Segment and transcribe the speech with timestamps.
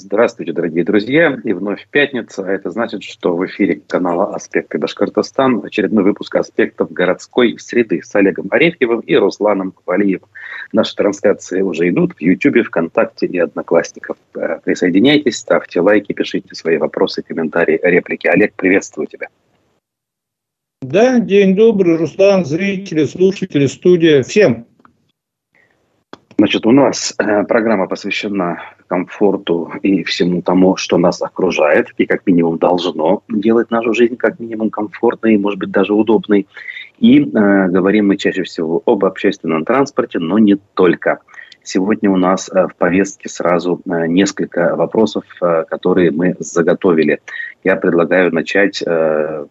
[0.00, 1.40] Здравствуйте, дорогие друзья.
[1.42, 2.44] И вновь пятница.
[2.44, 8.14] А это значит, что в эфире канала «Аспекты Башкортостан» очередной выпуск «Аспектов городской среды» с
[8.14, 10.28] Олегом Арефьевым и Русланом Валиевым.
[10.72, 14.16] Наши трансляции уже идут в YouTube, ВКонтакте и Одноклассников.
[14.36, 18.28] Э, присоединяйтесь, ставьте лайки, пишите свои вопросы, комментарии, реплики.
[18.28, 19.26] Олег, приветствую тебя.
[20.80, 24.22] Да, день добрый, Руслан, зрители, слушатели, студия.
[24.22, 24.68] Всем
[26.38, 32.26] Значит, у нас э, программа посвящена комфорту и всему тому, что нас окружает, и как
[32.26, 36.46] минимум должно делать нашу жизнь как минимум комфортной, может быть, даже удобной.
[36.98, 41.20] И э, говорим мы чаще всего об общественном транспорте, но не только.
[41.68, 47.20] Сегодня у нас э, в повестке сразу э, несколько вопросов, э, которые мы заготовили.
[47.62, 48.82] Я предлагаю начать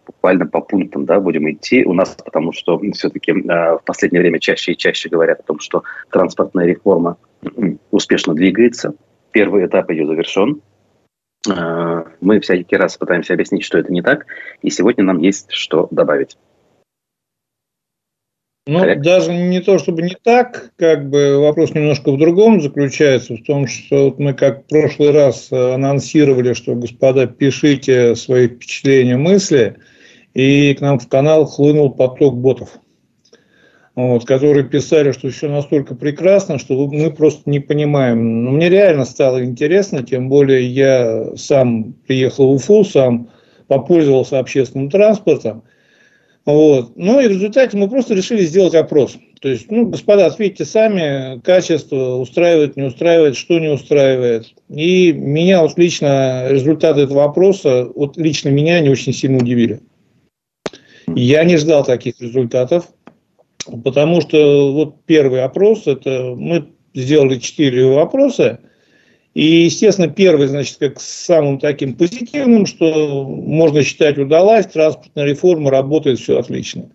[0.06, 4.72] буквально по пунктам, да, будем идти у нас, потому что все-таки в последнее время чаще
[4.72, 7.18] и чаще говорят о том, что транспортная реформа
[7.90, 8.94] успешно двигается.
[9.32, 10.62] Первый этап ее завершен.
[11.46, 14.26] Мы всякий раз пытаемся объяснить, что это не так,
[14.62, 16.36] и сегодня нам есть что добавить.
[18.66, 19.00] Ну, Correct.
[19.00, 23.66] даже не то, чтобы не так, как бы вопрос немножко в другом заключается, в том,
[23.66, 29.78] что вот мы как в прошлый раз анонсировали, что, господа, пишите свои впечатления, мысли,
[30.34, 32.78] и к нам в канал хлынул поток ботов,
[33.98, 38.44] вот, которые писали, что все настолько прекрасно, что мы просто не понимаем.
[38.44, 43.28] Но мне реально стало интересно, тем более я сам приехал в Уфу, сам
[43.66, 45.64] попользовался общественным транспортом,
[46.46, 46.92] вот.
[46.94, 49.18] Ну и в результате мы просто решили сделать опрос.
[49.40, 54.54] То есть, ну, господа, ответьте сами, качество устраивает, не устраивает, что не устраивает.
[54.68, 59.80] И меня вот лично результаты этого опроса, вот лично меня не очень сильно удивили.
[61.14, 62.88] Я не ждал таких результатов,
[63.84, 68.60] потому что вот первый опрос, это мы сделали четыре вопроса,
[69.34, 76.18] и, естественно, первый, значит, как самым таким позитивным, что можно считать удалась, транспортная реформа работает,
[76.18, 76.90] все отлично.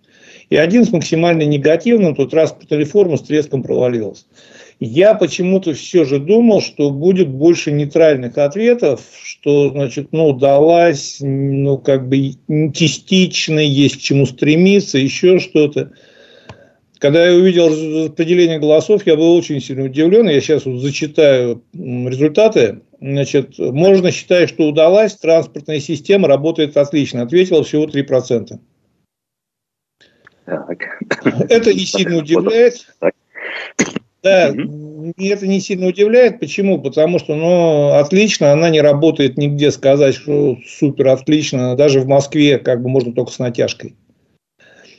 [0.50, 4.26] И один с максимально негативным, то транспортная реформа с треском провалилась.
[4.80, 11.78] Я почему-то все же думал, что будет больше нейтральных ответов, что, значит, ну, удалась, ну,
[11.78, 12.32] как бы
[12.74, 15.92] частично, есть чему стремиться, еще что-то.
[17.04, 20.26] Когда я увидел распределение голосов, я был очень сильно удивлен.
[20.26, 22.80] Я сейчас вот зачитаю результаты.
[22.98, 27.20] Значит, можно считать, что удалась, транспортная система работает отлично.
[27.20, 28.58] Ответило всего 3%.
[30.46, 30.78] Так.
[31.50, 32.86] Это не сильно удивляет.
[34.22, 34.54] Да,
[35.18, 36.40] это не сильно удивляет.
[36.40, 36.80] Почему?
[36.80, 41.76] Потому что, ну, отлично, она не работает нигде сказать, что супер отлично.
[41.76, 43.94] Даже в Москве как бы можно только с натяжкой.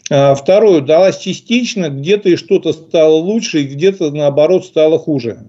[0.10, 5.46] А второе, далась частично, где-то и что-то стало лучше, и где-то наоборот стало хуже.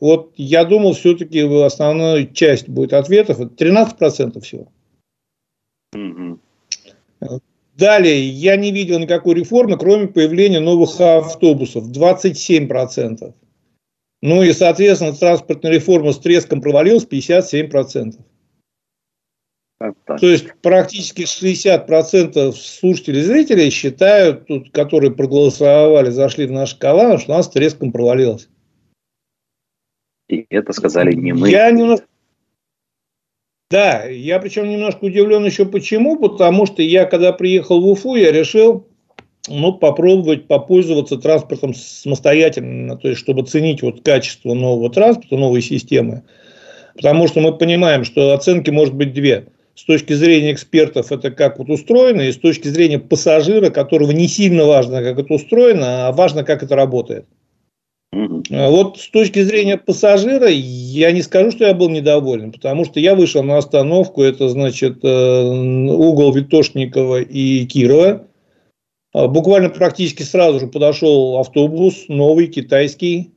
[0.00, 4.68] Вот я думал, все-таки основная часть будет ответов, это 13% всего.
[7.76, 13.32] Далее, я не видел никакой реформы, кроме появления новых автобусов, 27%.
[14.22, 18.18] Ну и, соответственно, транспортная реформа с треском провалилась, 57%.
[19.80, 27.18] То есть практически 60% слушателей и зрителей считают, тут, которые проголосовали, зашли в наш канал,
[27.18, 28.48] что у нас треском провалилось.
[30.28, 31.48] И это сказали не мы.
[31.48, 32.06] Я немножко...
[33.70, 38.32] Да, я причем немножко удивлен еще почему, потому что я, когда приехал в Уфу, я
[38.32, 38.86] решил
[39.48, 46.24] ну, попробовать попользоваться транспортом самостоятельно, то есть, чтобы ценить вот качество нового транспорта, новой системы.
[46.94, 49.46] Потому что мы понимаем, что оценки может быть две–
[49.80, 54.28] с точки зрения экспертов это как вот устроено, и с точки зрения пассажира, которого не
[54.28, 57.24] сильно важно, как это устроено, а важно, как это работает.
[58.12, 63.14] Вот с точки зрения пассажира я не скажу, что я был недоволен, потому что я
[63.14, 68.26] вышел на остановку, это значит э, угол Витошникова и Кирова.
[69.14, 73.30] А буквально практически сразу же подошел автобус, новый, китайский.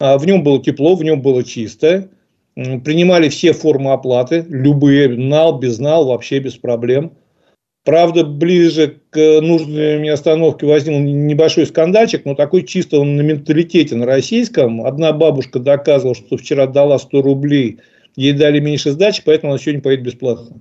[0.00, 2.08] А в нем было тепло, в нем было чисто
[2.56, 7.12] принимали все формы оплаты, любые, нал, без нал, вообще без проблем.
[7.84, 13.94] Правда, ближе к нужной мне остановке возник небольшой скандальчик, но такой чисто он на менталитете
[13.94, 14.84] на российском.
[14.84, 17.78] Одна бабушка доказывала, что вчера дала 100 рублей,
[18.16, 20.60] ей дали меньше сдачи, поэтому она сегодня поедет бесплатно.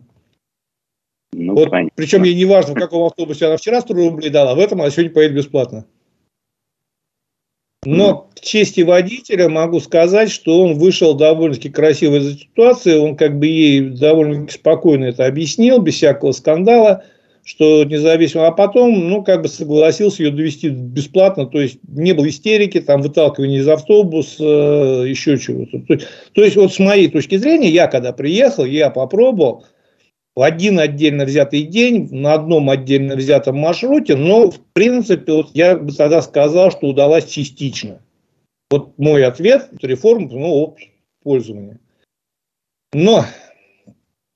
[1.34, 4.60] Ну, вот, причем ей не важно, в каком автобусе она вчера 100 рублей дала, в
[4.60, 5.86] этом она сегодня поедет бесплатно.
[7.86, 12.98] Но к чести водителя могу сказать, что он вышел довольно-таки красиво из этой ситуации.
[12.98, 17.04] Он как бы ей довольно спокойно это объяснил, без всякого скандала.
[17.46, 22.28] что независимо, а потом, ну, как бы согласился ее довести бесплатно, то есть не было
[22.28, 25.80] истерики, там, выталкивания из автобуса, еще чего-то.
[25.88, 26.04] То,
[26.34, 29.64] то есть, вот с моей точки зрения, я когда приехал, я попробовал,
[30.36, 35.78] в один отдельно взятый день, на одном отдельно взятом маршруте, но, в принципе, вот я
[35.78, 38.02] бы тогда сказал, что удалось частично.
[38.70, 40.90] Вот мой ответ, реформа, ну, опыт
[41.24, 41.80] пользования.
[42.94, 43.26] Но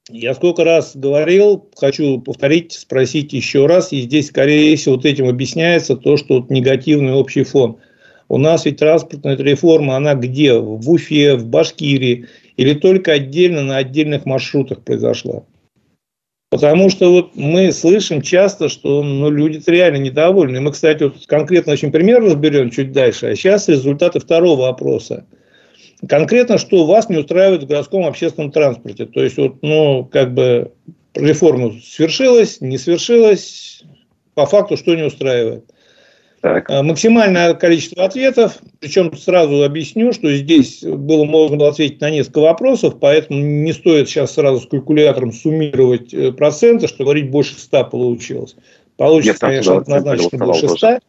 [0.09, 5.27] я сколько раз говорил, хочу повторить, спросить еще раз, и здесь, скорее всего, вот этим
[5.27, 7.77] объясняется то, что вот негативный общий фон.
[8.29, 10.57] У нас ведь транспортная реформа, она где?
[10.57, 15.43] В Уфе, в Башкирии, или только отдельно на отдельных маршрутах произошла?
[16.49, 20.59] Потому что вот мы слышим часто, что ну, люди реально недовольны.
[20.59, 23.27] Мы, кстати, вот конкретно очень пример разберем чуть дальше.
[23.27, 25.25] А сейчас результаты второго опроса–
[26.07, 29.05] конкретно, что вас не устраивает в городском общественном транспорте.
[29.05, 30.71] То есть, вот, ну, как бы
[31.15, 33.83] реформа свершилась, не свершилась,
[34.35, 35.65] по факту что не устраивает.
[36.41, 36.69] Так.
[36.69, 42.39] А, максимальное количество ответов, причем сразу объясню, что здесь было можно было ответить на несколько
[42.39, 47.85] вопросов, поэтому не стоит сейчас сразу с калькулятором суммировать э, проценты, что говорить больше 100
[47.85, 48.55] получилось.
[48.95, 50.99] Получится, Нет, конечно, однозначно больше 100.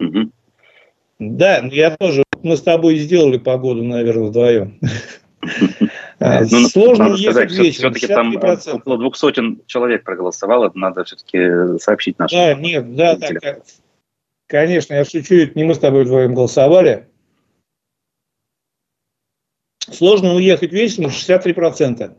[0.00, 0.30] Угу.
[1.20, 4.78] Да, я тоже мы с тобой сделали погоду, наверное, вдвоем.
[6.20, 7.94] А, ну, Сложно ехать вечером.
[7.94, 12.38] Все-таки там около двух сотен человек проголосовало, надо все-таки сообщить нашим.
[12.38, 13.28] Да, нет, да, да,
[14.48, 17.06] конечно, я шучу, это не мы с тобой вдвоем голосовали.
[19.90, 22.16] Сложно уехать вечером 63%.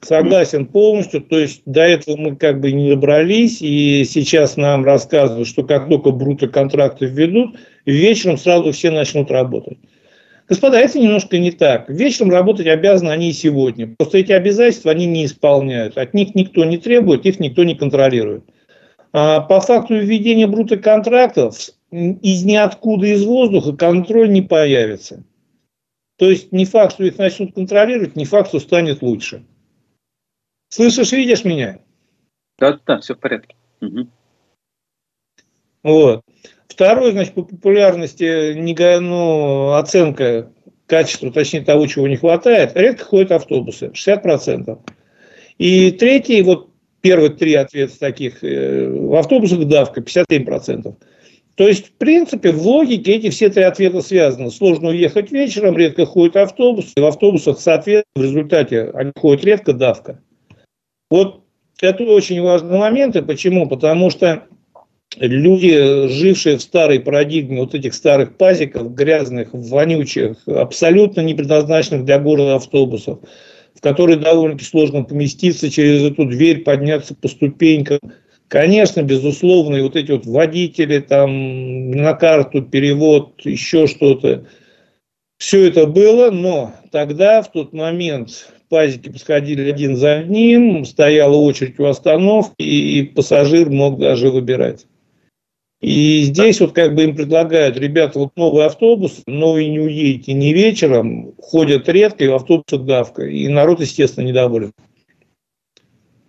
[0.00, 1.20] Согласен полностью.
[1.22, 5.88] То есть до этого мы как бы не добрались, и сейчас нам рассказывают, что как
[5.88, 9.78] только бруто контракты введут, вечером сразу все начнут работать.
[10.48, 11.88] Господа, это немножко не так.
[11.88, 13.94] Вечером работать обязаны они и сегодня.
[13.96, 15.96] Просто эти обязательства они не исполняют.
[15.96, 18.44] От них никто не требует, их никто не контролирует.
[19.16, 21.56] А по факту введения бруто контрактов
[21.92, 25.22] из ниоткуда, из воздуха контроль не появится.
[26.18, 29.44] То есть не факт, что их начнут контролировать, не факт, что станет лучше.
[30.68, 31.78] Слышишь, видишь меня?
[32.58, 33.54] Да, да, все в порядке.
[33.80, 34.08] Угу.
[35.84, 36.22] Вот.
[36.66, 38.54] Второе, значит, по популярности
[38.98, 40.50] ну, оценка
[40.86, 44.76] качества, точнее того, чего не хватает, редко ходят автобусы, 60%.
[45.58, 46.73] И третий, вот
[47.04, 50.96] первые три ответа таких, э, в автобусах давка 57%.
[51.54, 54.50] То есть, в принципе, в логике эти все три ответа связаны.
[54.50, 59.74] Сложно уехать вечером, редко ходит автобус, и в автобусах, соответственно, в результате они ходят редко,
[59.74, 60.22] давка.
[61.10, 61.42] Вот
[61.82, 63.16] это очень важный момент.
[63.16, 63.68] И почему?
[63.68, 64.44] Потому что
[65.18, 72.18] люди, жившие в старой парадигме вот этих старых пазиков, грязных, вонючих, абсолютно не предназначенных для
[72.18, 73.18] города автобусов,
[73.74, 77.98] в которые довольно сложно поместиться через эту дверь, подняться по ступенькам.
[78.48, 84.46] Конечно, безусловно, и вот эти вот водители, там, на карту, перевод, еще что-то,
[85.38, 91.78] все это было, но тогда, в тот момент, пазики подходили один за одним, стояла очередь
[91.80, 94.86] у остановки, и пассажир мог даже выбирать.
[95.84, 100.32] И здесь вот как бы им предлагают, ребята, вот новый автобус, но вы не уедете
[100.32, 103.26] ни вечером, ходят редко, и в автобусах давка.
[103.26, 104.72] И народ, естественно, недоволен.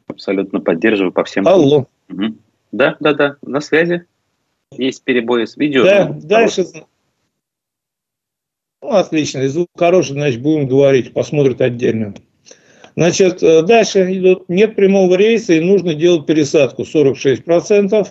[0.07, 1.47] Абсолютно поддерживаю по всем.
[1.47, 1.87] Алло.
[2.09, 2.35] Угу.
[2.73, 4.03] Да, да, да, на связи.
[4.73, 5.85] Есть перебои с видео.
[5.85, 6.65] Да, дальше.
[8.81, 12.13] Ну, отлично, звук хороший, значит, будем говорить, посмотрят отдельно.
[12.97, 18.07] Значит, э, дальше идут, нет прямого рейса и нужно делать пересадку 46%.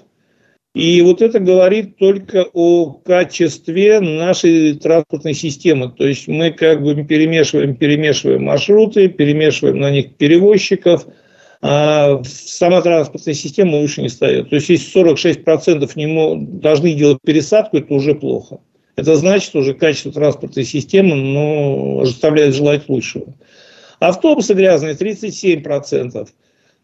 [0.75, 5.93] И вот это говорит только о качестве нашей транспортной системы.
[5.97, 11.07] То есть мы как бы перемешиваем, перемешиваем маршруты, перемешиваем на них перевозчиков,
[11.63, 14.51] а сама транспортная система лучше не стоит.
[14.51, 18.59] То есть если 46% не должны делать пересадку, это уже плохо.
[18.97, 23.35] Это значит, уже качество транспортной системы ну, заставляет желать лучшего.
[24.01, 26.29] Автобусы грязные 37%.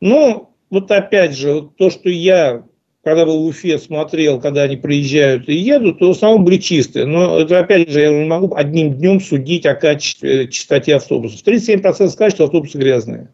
[0.00, 2.64] Ну, вот опять же, вот то, что я,
[3.02, 7.06] когда был в Уфе, смотрел, когда они приезжают и едут, то в основном были чистые.
[7.06, 11.42] Но это, опять же, я не могу одним днем судить о качестве, чистоте автобусов.
[11.44, 13.30] 37% сказать, что автобусы грязные.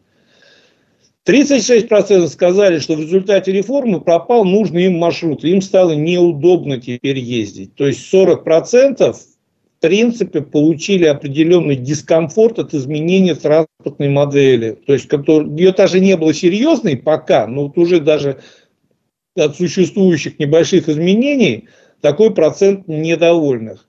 [1.25, 5.43] 36% сказали, что в результате реформы пропал нужный им маршрут.
[5.43, 7.75] Им стало неудобно теперь ездить.
[7.75, 9.13] То есть 40%
[9.77, 14.71] в принципе, получили определенный дискомфорт от изменения транспортной модели.
[14.87, 18.39] То есть, ее даже не было серьезной пока, но вот уже даже
[19.37, 21.67] от существующих небольших изменений
[22.01, 23.87] такой процент недовольных.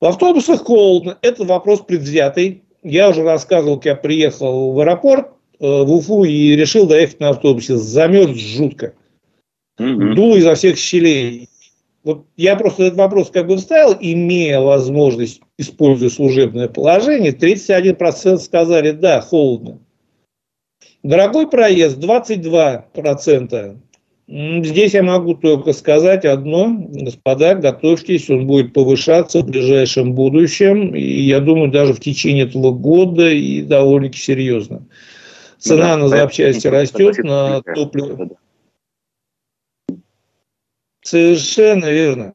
[0.00, 1.18] В автобусах холодно.
[1.22, 2.62] Это вопрос предвзятый.
[2.82, 5.28] Я уже рассказывал, как я приехал в аэропорт.
[5.60, 7.76] в Уфу и решил доехать на автобусе.
[7.76, 8.94] Замерз жутко.
[9.78, 10.14] Угу.
[10.14, 11.48] Дул изо всех щелей.
[12.02, 18.90] Вот я просто этот вопрос как бы вставил, имея возможность, используя служебное положение, 31% сказали,
[18.90, 19.78] да, холодно.
[21.02, 23.78] Дорогой проезд 22%.
[24.26, 31.02] Здесь я могу только сказать одно, господа, готовьтесь, он будет повышаться в ближайшем будущем, и
[31.02, 34.86] я думаю, даже в течение этого года и довольно-таки серьезно.
[35.58, 38.30] Цена да, на запчасти растет, на топливо.
[41.02, 42.32] Совершенно верно.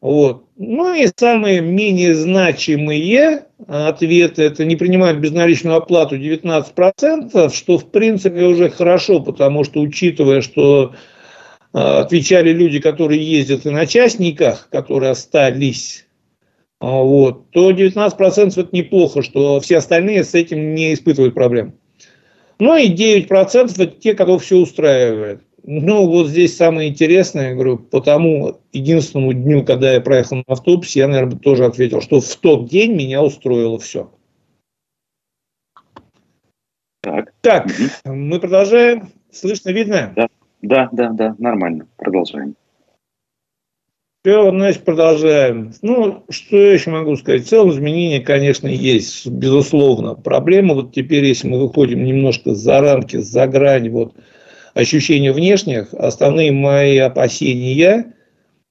[0.00, 0.44] Вот.
[0.64, 8.44] Ну и самые менее значимые ответы– это не принимать безналичную оплату 19%, что в принципе
[8.44, 10.94] уже хорошо, потому что учитывая, что
[11.72, 16.06] а, отвечали люди, которые ездят и на частниках, которые остались,
[16.78, 21.74] а, вот, то 19% это неплохо, что все остальные с этим не испытывают проблем.
[22.60, 25.42] Ну и 9% это те, кого все устраивает.
[25.64, 30.44] Ну, вот здесь самое интересное, я говорю, по тому единственному дню, когда я проехал на
[30.48, 34.10] автобусе, я, наверное, тоже ответил, что в тот день меня устроило все.
[37.00, 38.14] Так, так угу.
[38.14, 39.08] мы продолжаем.
[39.30, 40.12] Слышно, видно?
[40.16, 40.28] Да,
[40.62, 41.86] да, да, да, нормально.
[41.96, 42.56] Продолжаем.
[44.24, 45.72] Все, значит, продолжаем.
[45.82, 47.42] Ну, что я еще могу сказать?
[47.42, 50.14] В целом изменения, конечно, есть, безусловно.
[50.14, 54.14] Проблема вот теперь, если мы выходим немножко за рамки, за грань вот
[54.74, 58.14] ощущения внешних, основные мои опасения,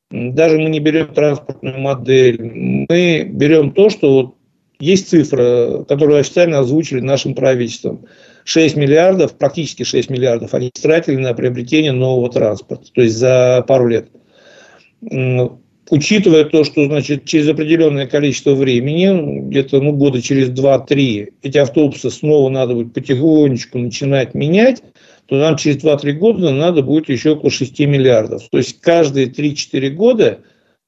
[0.09, 4.35] даже мы не берем транспортную модель, мы берем то, что вот
[4.79, 8.05] есть цифра, которую официально озвучили нашим правительством.
[8.43, 13.87] 6 миллиардов, практически 6 миллиардов они тратили на приобретение нового транспорта, то есть за пару
[13.87, 14.09] лет.
[15.91, 22.09] Учитывая то, что значит, через определенное количество времени, где-то ну, года через 2-3, эти автобусы
[22.09, 24.81] снова надо будет потихонечку начинать менять,
[25.31, 28.49] то нам через 2-3 года надо будет еще около 6 миллиардов.
[28.49, 30.39] То есть каждые 3-4 года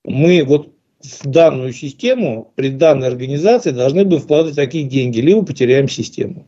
[0.04, 5.88] мы вот в данную систему при данной организации должны бы вкладывать такие деньги, либо потеряем
[5.88, 6.46] систему.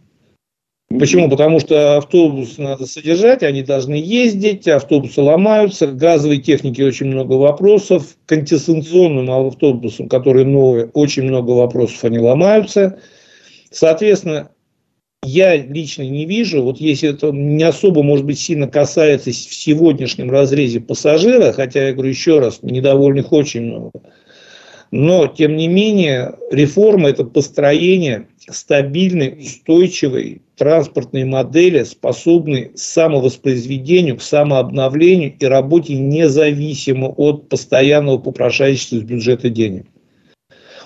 [0.90, 1.30] Почему?
[1.30, 8.18] Потому что автобус надо содержать, они должны ездить, автобусы ломаются, газовой техники очень много вопросов,
[8.26, 13.00] к антисанкционным автобусам, которые новые, очень много вопросов, они ломаются.
[13.72, 14.50] Соответственно,
[15.24, 20.30] я лично не вижу, вот если это не особо, может быть, сильно касается в сегодняшнем
[20.30, 23.92] разрезе пассажира, хотя, я говорю еще раз, недовольных очень много,
[24.92, 34.22] но, тем не менее, реформа– это построение стабильной, устойчивой транспортной модели, способной к самовоспроизведению, к
[34.22, 39.88] самообновлению и работе независимо от постоянного попрошайничества из бюджета денег.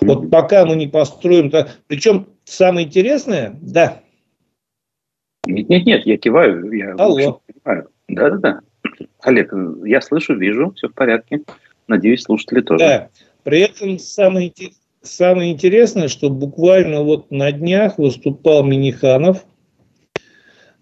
[0.00, 1.52] Вот пока мы не построим...
[1.86, 4.00] Причем самое интересное, да,
[5.46, 7.40] нет, нет, нет, я киваю, я Алло.
[7.46, 7.88] понимаю.
[8.08, 8.60] Да, да, да.
[9.22, 9.52] Олег,
[9.84, 11.42] я слышу, вижу, все в порядке.
[11.86, 12.84] Надеюсь, слушатели тоже.
[12.84, 13.08] Да.
[13.42, 14.52] При этом самое,
[15.02, 19.44] самое интересное, что буквально вот на днях выступал Миниханов,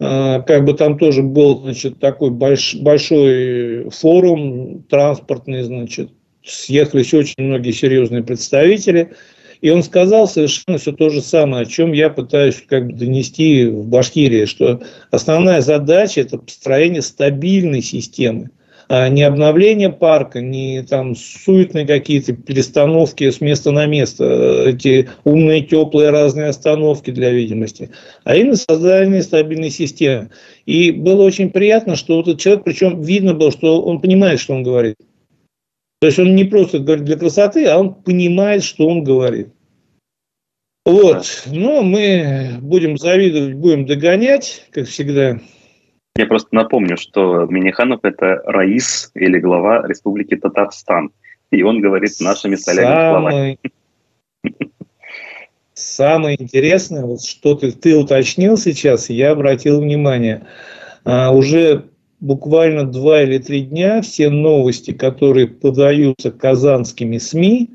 [0.00, 6.11] а, как бы там тоже был, значит, такой больш, большой форум транспортный, значит,
[6.45, 9.12] съехались очень многие серьезные представители–
[9.61, 13.67] и он сказал совершенно все то же самое, о чем я пытаюсь как бы донести
[13.67, 18.50] в Башкирии, что основная задача– это построение стабильной системы,
[18.88, 25.62] а не обновление парка, не там суетные какие-то перестановки с места на место, эти умные,
[25.62, 27.91] теплые разные остановки для видимости,
[28.25, 30.31] а именно создание стабильной системы.
[30.65, 34.55] И было очень приятно, что вот этот человек, причем видно было, что он понимает, что
[34.55, 34.97] он говорит.
[36.00, 39.49] То есть он не просто говорит для красоты, а он понимает, что он говорит.
[40.85, 41.45] Вот.
[41.47, 45.38] Ну, мы будем завидовать, будем догонять, как всегда.
[46.17, 51.11] Я просто напомню, что Миниханов– это Раис или глава Республики Татарстан.
[51.50, 53.59] И он говорит нашими солями словами.
[55.75, 60.47] Самое интересное, вот что ты, ты уточнил сейчас, я обратил внимание.
[61.05, 61.85] А, уже
[62.20, 67.70] буквально два или три дня все новости, которые подаются казанскими СМИ,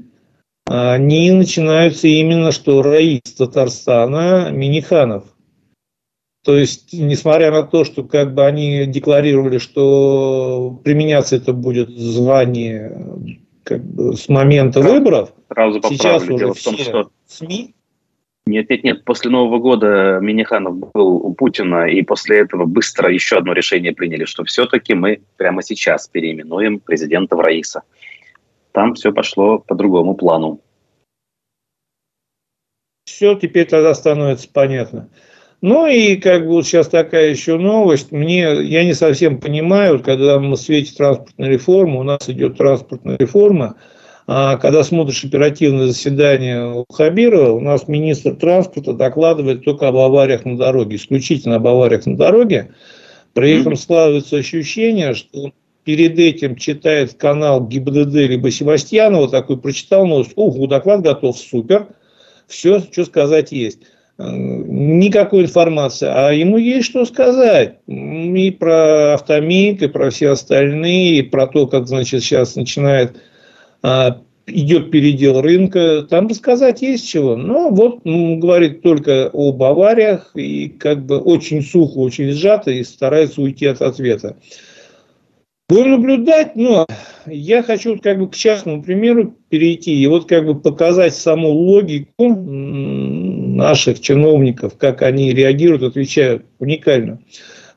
[0.65, 5.25] они начинаются именно, что Раис Татарстана Миниханов.
[6.43, 12.97] То есть, несмотря на то, что как бы они декларировали, что применяться это будет звание
[13.63, 17.09] как бы с момента выборов, Сразу сейчас уже Дело все том, что...
[17.27, 17.75] СМИ
[18.45, 19.05] нет, нет, нет.
[19.05, 24.25] После Нового года Миниханов был у Путина, и после этого быстро еще одно решение приняли,
[24.25, 27.83] что все-таки мы прямо сейчас переименуем президента в Раиса.
[28.71, 30.59] Там все пошло по другому плану.
[33.05, 35.09] Все теперь тогда становится понятно.
[35.61, 38.11] Ну и как бы вот сейчас такая еще новость.
[38.11, 43.17] Мне, я не совсем понимаю, когда мы в свете транспортной реформы, у нас идет транспортная
[43.17, 43.77] реформа,
[44.25, 50.57] когда смотришь оперативное заседание у Хабирова, у нас министр транспорта докладывает только об авариях на
[50.57, 52.73] дороге, исключительно об авариях на дороге.
[53.33, 55.51] При этом складывается ощущение, что
[55.83, 61.87] перед этим читает канал ГИБДД либо Севастьянова, такой прочитал новость, угу, доклад готов, супер,
[62.47, 63.79] все, что сказать есть.
[64.17, 67.79] Никакой информации, а ему есть что сказать.
[67.87, 73.32] И про автомик, и про все остальные, и про то, как, значит, сейчас начинает а,
[74.45, 77.35] идет передел рынка, там рассказать есть чего.
[77.35, 82.83] Но вот ну, говорит только об авариях и как бы очень сухо, очень сжато и
[82.83, 84.37] старается уйти от ответа.
[85.69, 86.85] Будем наблюдать, но
[87.25, 92.35] я хочу как бы к частному примеру перейти и вот как бы показать саму логику
[92.35, 97.19] наших чиновников, как они реагируют, отвечают уникально.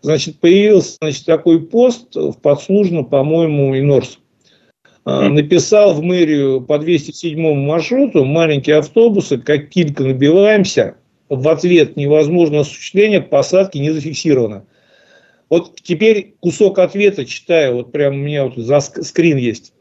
[0.03, 4.19] Значит, появился значит, такой пост в подслужно, по-моему, Инорс.
[5.07, 10.97] А, написал в мэрию по 207 маршруту маленькие автобусы, как килька набиваемся,
[11.29, 14.65] в ответ невозможно осуществление посадки не зафиксировано.
[15.49, 19.73] Вот теперь кусок ответа читаю, вот прям у меня вот за скрин есть.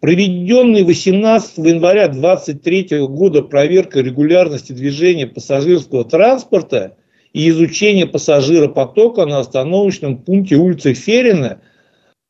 [0.00, 6.96] Проведенный 18 января 2023 года проверка регулярности движения пассажирского транспорта
[7.32, 11.60] и изучение пассажиропотока на остановочном пункте улицы Ферина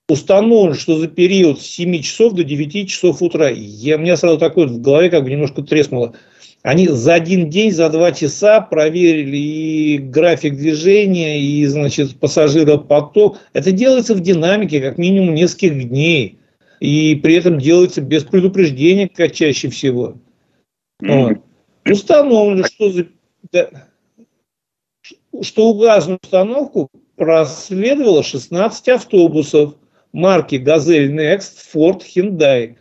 [0.09, 4.39] установлено, что за период с 7 часов до 9 часов утра, я, у меня сразу
[4.39, 6.15] такое в голове как бы немножко треснуло,
[6.63, 13.39] они за один день, за два часа проверили и график движения, и, значит, пассажиропоток.
[13.53, 16.39] Это делается в динамике как минимум нескольких дней.
[16.81, 20.17] И при этом делается без предупреждения, как чаще всего.
[21.01, 21.39] Mm-hmm.
[21.85, 21.93] Вот.
[21.93, 23.07] Установлено, что, за,
[23.53, 23.71] да,
[25.41, 29.75] что указанную установку проследовало 16 автобусов–
[30.13, 32.77] марки «Газель Next», «Форд», «Хендай».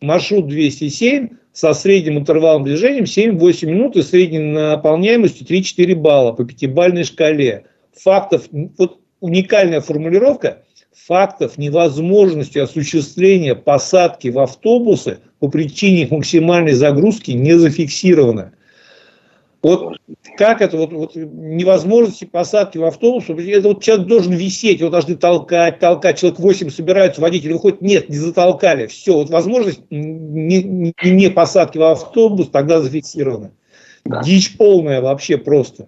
[0.00, 7.04] Маршрут 207 со средним интервалом движения 7-8 минут и средней наполняемостью 3-4 балла по пятибалльной
[7.04, 7.66] шкале.
[7.94, 8.48] Фактов,
[8.78, 18.52] вот уникальная формулировка, фактов невозможности осуществления посадки в автобусы по причине максимальной загрузки не зафиксировано.
[19.62, 19.98] Вот
[20.36, 25.14] как это вот, вот невозможности посадки в автобус, это вот человек должен висеть, его должны
[25.14, 30.94] толкать, толкать, человек 8 собираются, водитель выходит, нет, не затолкали, все, вот возможность не, не,
[31.04, 33.52] не посадки в автобус тогда зафиксирована.
[34.04, 34.20] Да.
[34.22, 35.86] Дичь полная вообще просто.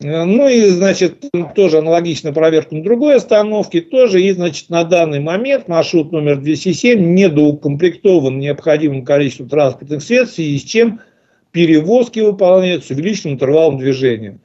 [0.00, 1.24] Ну и, значит,
[1.56, 7.14] тоже аналогично проверку на другой остановке, тоже и, значит, на данный момент маршрут номер 207
[7.14, 11.00] недоукомплектован необходимым количеством транспортных средств, и с чем–
[11.54, 14.40] перевозки выполняют с увеличенным интервалом движения.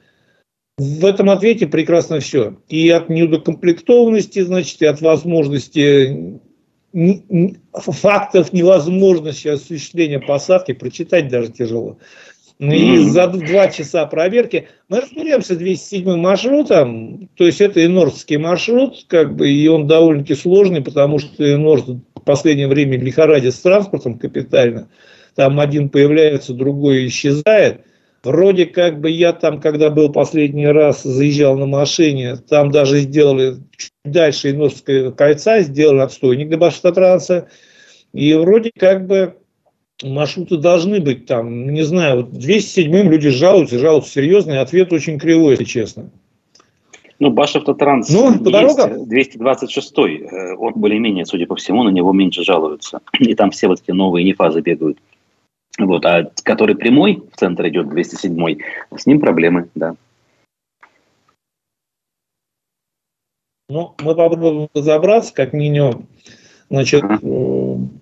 [0.78, 2.56] В этом ответе прекрасно все.
[2.68, 6.40] И от недокомплектованности, значит, и от возможности
[7.74, 11.98] фактов невозможности осуществления посадки прочитать даже тяжело.
[12.60, 19.06] Ну и за два часа проверки мы разберемся 207 маршрутом, то есть это инорский маршрут,
[19.08, 24.18] как бы, и он довольно-таки сложный, потому что Инорс в последнее время лихорадит с транспортом
[24.18, 24.88] капитально
[25.40, 27.80] там один появляется, другой исчезает.
[28.22, 33.56] Вроде как бы я там, когда был последний раз, заезжал на машине, там даже сделали
[33.74, 37.48] чуть дальше Иносского кольца, сделали отстойник до Баштатранса.
[38.12, 39.36] И вроде как бы
[40.02, 45.18] маршруты должны быть там, не знаю, вот 207-м люди жалуются, жалуются серьезно, и ответ очень
[45.18, 46.10] кривой, если честно.
[47.20, 49.06] Ну, Башавтотранс ну, по дорогам?
[49.06, 53.00] 226 э, он более-менее, судя по всему, на него меньше жалуются.
[53.18, 54.98] И там все вот эти новые нефазы бегают.
[55.86, 58.58] Вот, а который прямой в центр идет, 207
[58.96, 59.94] с ним проблемы, да.
[63.68, 66.08] Ну, мы попробуем разобраться, как минимум.
[66.70, 67.18] Значит, ага.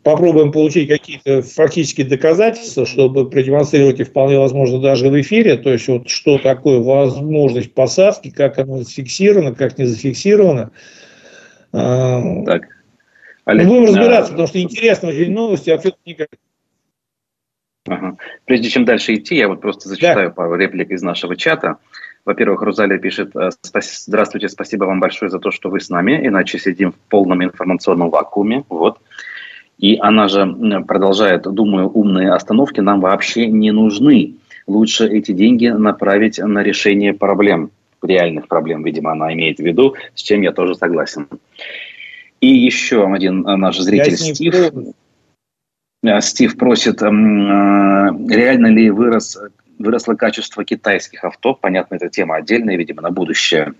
[0.02, 5.88] попробуем получить какие-то фактические доказательства, чтобы продемонстрировать и вполне возможно даже в эфире, то есть
[5.88, 10.70] вот что такое возможность посадки, как она зафиксирована, как не зафиксирована.
[11.72, 12.68] А, так.
[13.46, 14.32] Олег, будем разбираться, а...
[14.32, 16.28] потому что интересно очень новости, а никак.
[17.90, 18.16] Ага.
[18.44, 20.34] Прежде чем дальше идти, я вот просто зачитаю да.
[20.34, 21.76] пару реплик из нашего чата.
[22.24, 26.58] Во-первых, Розалия пишет, «Э, здравствуйте, спасибо вам большое за то, что вы с нами, иначе
[26.58, 28.64] сидим в полном информационном вакууме.
[28.68, 28.98] Вот.
[29.78, 30.44] И она же
[30.86, 34.34] продолжает, думаю, умные остановки нам вообще не нужны.
[34.66, 37.70] Лучше эти деньги направить на решение проблем,
[38.02, 41.28] реальных проблем, видимо, она имеет в виду, с чем я тоже согласен.
[42.40, 44.54] И еще один наш зритель Стив.
[44.54, 44.70] Э,
[46.20, 49.38] Стив просит, эм, э, реально ли вырос
[49.78, 51.54] выросло качество китайских авто.
[51.54, 53.74] Понятно, эта тема отдельная, видимо, на будущее.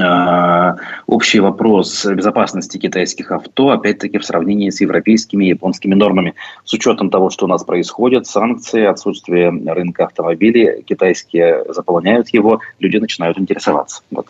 [0.00, 0.76] А,
[1.06, 6.34] общий вопрос безопасности китайских авто, опять-таки в сравнении с европейскими и японскими нормами.
[6.64, 12.96] С учетом того, что у нас происходит, санкции, отсутствие рынка автомобилей, китайские заполняют его, люди
[12.96, 14.02] начинают интересоваться.
[14.10, 14.28] Вот.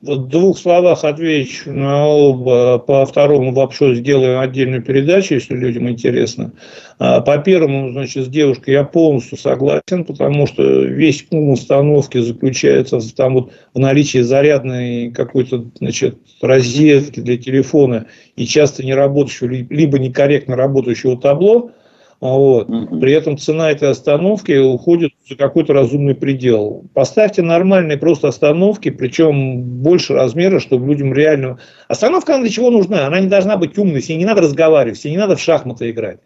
[0.00, 2.78] В двух словах отвечу на оба.
[2.78, 6.52] По второму вопросу сделаем отдельную передачу, если людям интересно.
[7.00, 13.00] А по первому, значит, с девушкой я полностью согласен, потому что весь ум установки заключается
[13.16, 18.06] там вот в наличии зарядной какой-то, значит, розетки для телефона
[18.36, 21.72] и часто не работающего, либо некорректно работающего табло–
[22.20, 22.68] вот.
[22.68, 22.98] Угу.
[22.98, 26.84] При этом цена этой остановки уходит за какой-то разумный предел.
[26.92, 31.58] Поставьте нормальные просто остановки, причем больше размера, чтобы людям реально...
[31.86, 33.06] Остановка она для чего нужна?
[33.06, 35.40] Она не должна быть умной, с ней не надо разговаривать, с ней не надо в
[35.40, 36.18] шахматы играть.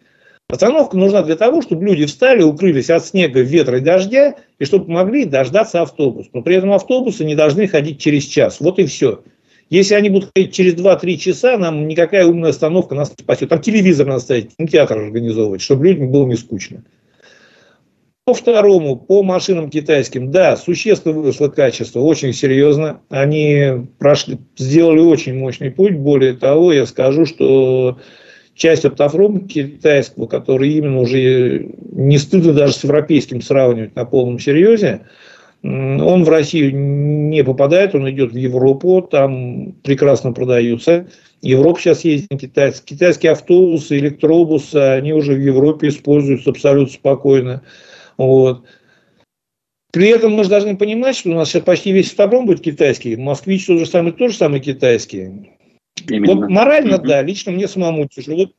[0.49, 4.91] Остановка нужна для того, чтобы люди встали, укрылись от снега, ветра и дождя, и чтобы
[4.91, 6.27] могли дождаться автобус.
[6.33, 8.59] Но при этом автобусы не должны ходить через час.
[8.59, 9.21] Вот и все.
[9.69, 13.49] Если они будут ходить через 2-3 часа, нам никакая умная остановка нас не спасет.
[13.49, 16.83] Там телевизор надо ставить, кинотеатр организовывать, чтобы людям было не скучно.
[18.25, 23.01] По второму, по машинам китайским, да, существенно выросло качество, очень серьезно.
[23.09, 25.95] Они прошли, сделали очень мощный путь.
[25.95, 27.99] Более того, я скажу, что
[28.55, 35.01] часть автопрома китайского, который именно уже не стыдно даже с европейским сравнивать на полном серьезе,
[35.63, 41.07] он в Россию не попадает, он идет в Европу, там прекрасно продаются.
[41.41, 42.97] Европа сейчас ездит на китайские.
[42.97, 47.63] Китайские автобусы, электробусы, они уже в Европе используются абсолютно спокойно.
[48.17, 48.65] Вот.
[49.93, 53.15] При этом мы же должны понимать, что у нас сейчас почти весь автопром будет китайский.
[53.15, 55.51] Москвич тот же самый, тоже самый китайский.
[56.09, 56.35] Именно.
[56.35, 57.07] Вот морально, mm-hmm.
[57.07, 58.49] да, лично мне самому тяжело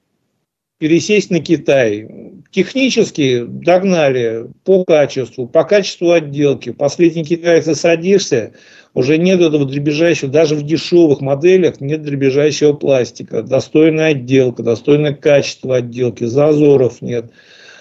[0.78, 2.08] пересесть на Китай.
[2.54, 6.70] Технически догнали по качеству, по качеству отделки.
[6.70, 8.52] Последний китайцы садишься,
[8.94, 13.42] уже нет этого дребезжащего, даже в дешевых моделях нет дребезжащего пластика.
[13.42, 17.32] Достойная отделка, достойное качество отделки, зазоров нет.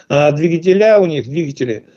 [0.10, 1.84] А двигателя у них, двигатели–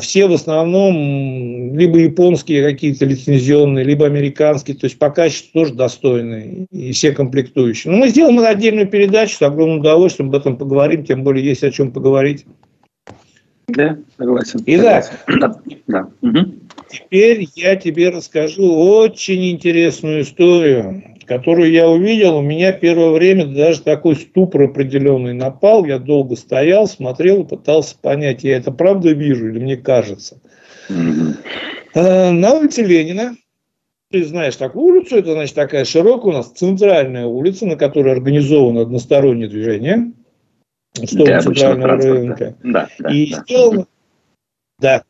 [0.00, 6.66] все в основном либо японские какие-то лицензионные, либо американские, то есть по качеству тоже достойные,
[6.70, 7.92] и все комплектующие.
[7.92, 11.70] Но мы сделаем отдельную передачу, с огромным удовольствием об этом поговорим, тем более есть о
[11.70, 12.46] чем поговорить.
[13.68, 14.60] Да, согласен.
[14.66, 16.08] Итак, да, да.
[16.22, 16.54] Угу.
[16.88, 23.82] теперь я тебе расскажу очень интересную историю которую я увидел, у меня первое время даже
[23.82, 25.84] такой ступор определенный напал.
[25.84, 30.40] Я долго стоял, смотрел и пытался понять, я это правда вижу или мне кажется.
[30.88, 32.30] Mm-hmm.
[32.30, 33.36] На улице Ленина,
[34.10, 38.82] ты знаешь такую улицу, это значит такая широкая у нас центральная улица, на которой организовано
[38.82, 40.12] одностороннее движение
[40.94, 42.56] в сторону центрального рынка.
[42.62, 43.42] Да, да, и да.
[43.42, 43.86] сделано,
[44.78, 45.02] да,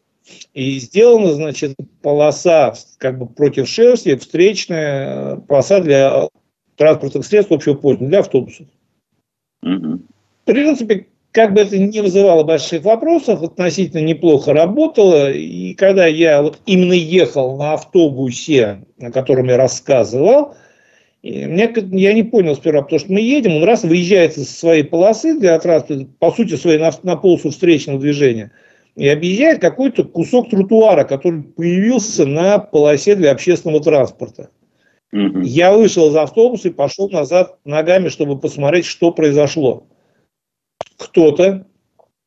[0.54, 6.28] и сделана, значит, полоса как бы против шерсти, встречная полоса для
[6.76, 8.66] транспортных средств общего пользования, для автобусов.
[9.62, 9.98] Угу.
[9.98, 15.30] В принципе, как бы это не вызывало больших вопросов, относительно неплохо работало.
[15.32, 20.54] И когда я вот именно ехал на автобусе, на котором я рассказывал,
[21.22, 25.38] мне, я не понял сперва, потому что мы едем, он раз выезжает со своей полосы
[25.38, 28.52] для транспорта, по сути своей на, на полосу встречного движения–
[28.96, 34.48] и объезжает какой-то кусок тротуара, который появился на полосе для общественного транспорта.
[35.12, 35.42] Угу.
[35.42, 39.86] Я вышел из автобуса и пошел назад ногами, чтобы посмотреть, что произошло.
[40.96, 41.66] Кто-то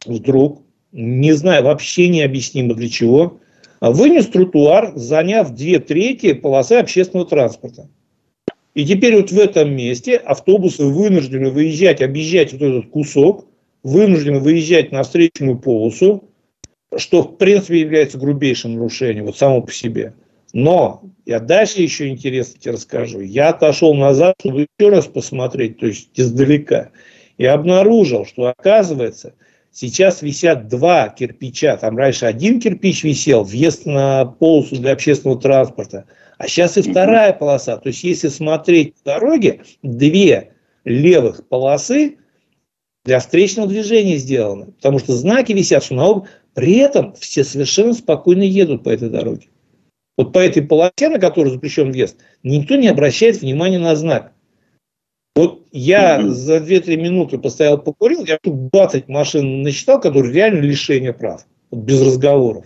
[0.06, 3.40] вдруг, не знаю, вообще необъяснимо для чего,
[3.82, 7.90] вынес тротуар, заняв две трети полосы общественного транспорта.
[8.76, 13.48] И теперь вот в этом месте автобусы вынуждены выезжать, объезжать вот этот кусок,
[13.82, 16.29] вынуждены выезжать на встречную полосу,
[16.98, 20.14] что в принципе является грубейшим нарушением вот само по себе.
[20.54, 23.20] Но я дальше еще интересно тебе расскажу.
[23.20, 26.90] Я отошел назад, чтобы еще раз посмотреть, то есть издалека,
[27.38, 29.34] и обнаружил, что оказывается
[29.72, 31.78] сейчас висят два кирпича.
[31.78, 36.06] Там раньше один кирпич висел, въезд на полосу для общественного транспорта,
[36.38, 37.78] а сейчас и вторая полоса.
[37.78, 42.18] То есть если смотреть по дороге, две левых полосы
[43.06, 48.44] для встречного движения сделаны, потому что знаки висят, что на при этом все совершенно спокойно
[48.44, 49.48] едут по этой дороге.
[50.18, 54.34] Вот по этой полосе, на которую запрещен въезд, никто не обращает внимания на знак.
[55.36, 61.14] Вот я за 2-3 минуты постоял, покурил, я тут 20 машин насчитал, которые реально лишение
[61.14, 61.46] прав.
[61.72, 62.66] Вот без разговоров.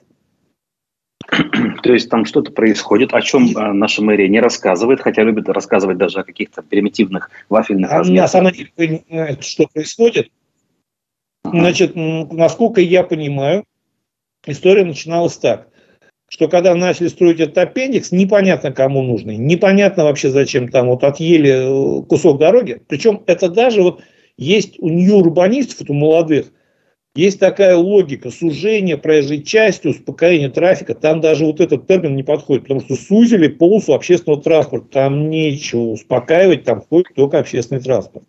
[1.83, 5.97] То есть там что-то происходит, о чем э, наша мэрия не рассказывает, хотя любит рассказывать
[5.97, 8.23] даже о каких-то примитивных вафельных а размерах.
[8.23, 10.29] На самом деле, что происходит,
[11.43, 13.65] Значит, насколько я понимаю,
[14.45, 15.69] история начиналась так,
[16.29, 22.01] что когда начали строить этот аппендикс, непонятно кому нужный, непонятно вообще зачем там вот отъели
[22.01, 22.81] э, кусок дороги.
[22.87, 24.01] Причем это даже вот
[24.37, 26.51] есть у нью-урбанистов, у молодых,
[27.15, 30.95] есть такая логика сужения проезжей части, успокоения трафика.
[30.95, 34.87] Там даже вот этот термин не подходит, потому что сузили полосу общественного транспорта.
[34.89, 38.25] Там нечего успокаивать, там ходит только общественный транспорт.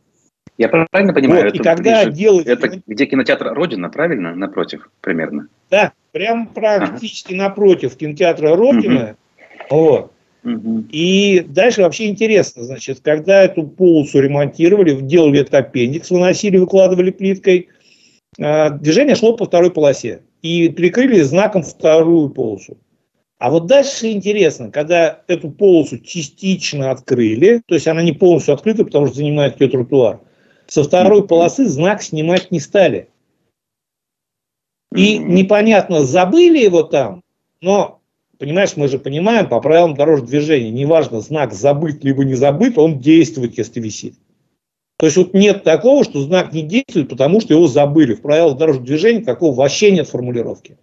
[0.56, 2.46] Я правильно понимаю, вот, это, и когда делать...
[2.46, 4.34] это где кинотеатр Родина, правильно?
[4.34, 5.48] Напротив, примерно.
[5.68, 7.44] Да, прям практически ага.
[7.44, 9.16] напротив кинотеатра Родина.
[9.68, 9.76] Угу.
[9.76, 10.12] Вот.
[10.44, 10.84] Угу.
[10.92, 17.68] И дальше вообще интересно, значит, когда эту полосу ремонтировали, делали этот аппендикс, выносили, выкладывали плиткой,
[18.38, 22.76] а, движение шло по второй полосе и прикрыли знаком вторую полосу.
[23.38, 28.84] А вот дальше интересно, когда эту полосу частично открыли, то есть она не полностью открыта,
[28.84, 30.20] потому что занимает ее тротуар,
[30.66, 33.08] со второй полосы знак снимать не стали.
[34.94, 37.22] И непонятно, забыли его там,
[37.60, 38.00] но,
[38.38, 43.00] понимаешь, мы же понимаем, по правилам дорожного движения, неважно, знак забыть либо не забыть, он
[43.00, 44.14] действует, если висит.
[44.96, 48.14] То есть вот нет такого, что знак не действует, потому что его забыли.
[48.14, 50.78] В правилах дорожного движения такого вообще нет формулировки.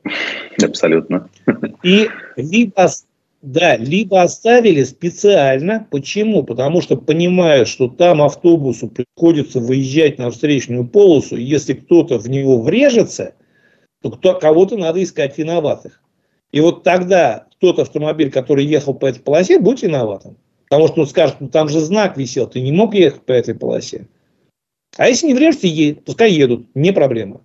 [0.62, 1.30] Абсолютно.
[1.82, 2.90] И либо
[3.42, 5.88] да, либо оставили специально.
[5.90, 6.44] Почему?
[6.44, 12.62] Потому что понимают, что там автобусу приходится выезжать на встречную полосу, если кто-то в него
[12.62, 13.34] врежется,
[14.02, 16.02] то кто, кого-то надо искать виноватых.
[16.52, 20.38] И вот тогда тот автомобиль, который ехал по этой полосе, будет виноватым.
[20.70, 23.56] Потому что он скажет, ну там же знак висел, ты не мог ехать по этой
[23.56, 24.08] полосе.
[24.98, 27.42] А если не врежешься, едет, пускай едут, не проблема.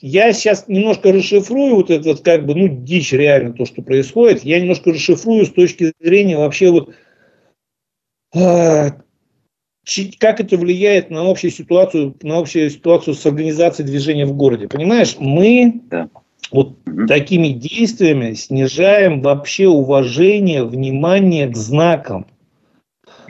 [0.00, 4.44] Я сейчас немножко расшифрую вот этот, как бы, ну, дичь реально то, что происходит.
[4.44, 6.94] Я немножко расшифрую с точки зрения вообще вот,
[8.34, 8.90] э,
[10.18, 14.68] как это влияет на общую ситуацию, на общую ситуацию с организацией движения в городе.
[14.68, 16.08] Понимаешь, мы да.
[16.50, 17.06] вот угу.
[17.06, 22.26] такими действиями снижаем вообще уважение, внимание к знакам.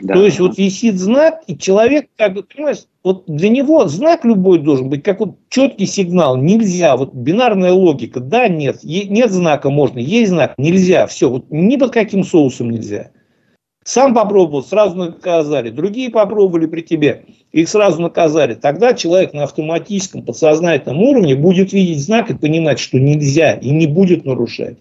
[0.01, 0.15] Да.
[0.15, 4.59] То есть вот висит знак, и человек, как бы, понимаешь, вот для него знак любой
[4.59, 9.99] должен быть, как вот четкий сигнал, нельзя, вот бинарная логика, да, нет, нет знака можно,
[9.99, 13.11] есть знак, нельзя, все, вот ни под каким соусом нельзя.
[13.83, 18.53] Сам попробовал, сразу наказали, другие попробовали при тебе, их сразу наказали.
[18.53, 23.87] Тогда человек на автоматическом, подсознательном уровне будет видеть знак и понимать, что нельзя, и не
[23.87, 24.77] будет нарушать.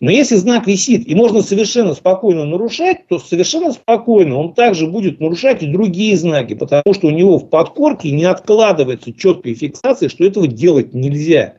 [0.00, 5.20] Но если знак висит и можно совершенно спокойно нарушать, то совершенно спокойно он также будет
[5.20, 10.24] нарушать и другие знаки, потому что у него в подкорке не откладывается четкая фиксация, что
[10.24, 11.58] этого делать нельзя.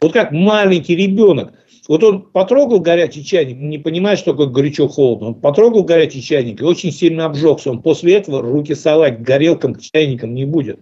[0.00, 1.54] Вот как маленький ребенок.
[1.88, 5.28] Вот он потрогал горячий чайник, не понимает, что такое горячо-холодно.
[5.28, 7.70] Он потрогал горячий чайник и очень сильно обжегся.
[7.70, 10.80] Он после этого руки совать к горелкам, к чайникам не будет.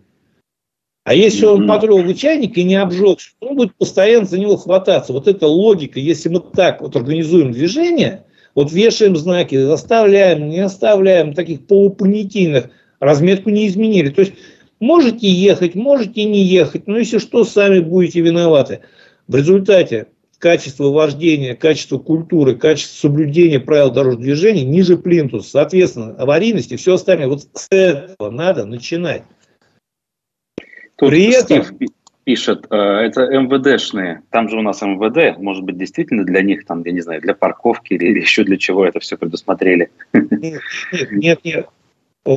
[1.05, 5.13] А если он потрогал чайник и не обжегся, он будет постоянно за него хвататься.
[5.13, 11.35] Вот эта логика, если мы так вот организуем движение, вот вешаем знаки, заставляем, не оставляем,
[11.35, 14.09] таких полупонятийных, разметку не изменили.
[14.09, 14.33] То есть
[14.81, 18.81] можете ехать, можете не ехать, но если что, сами будете виноваты.
[19.29, 20.07] В результате
[20.39, 25.51] качество вождения, качество культуры, качество соблюдения правил дорожного движения ниже плинтуса.
[25.51, 27.29] Соответственно, аварийность и все остальное.
[27.29, 29.23] Вот с этого надо начинать.
[30.97, 31.65] Тут При этом...
[31.65, 31.91] Стив
[32.25, 36.83] пишет, э, это МВДшные, там же у нас МВД, может быть, действительно для них, там,
[36.85, 39.91] я не знаю, для парковки или еще для чего это все предусмотрели?
[40.13, 40.61] Нет,
[41.13, 41.67] нет, нет.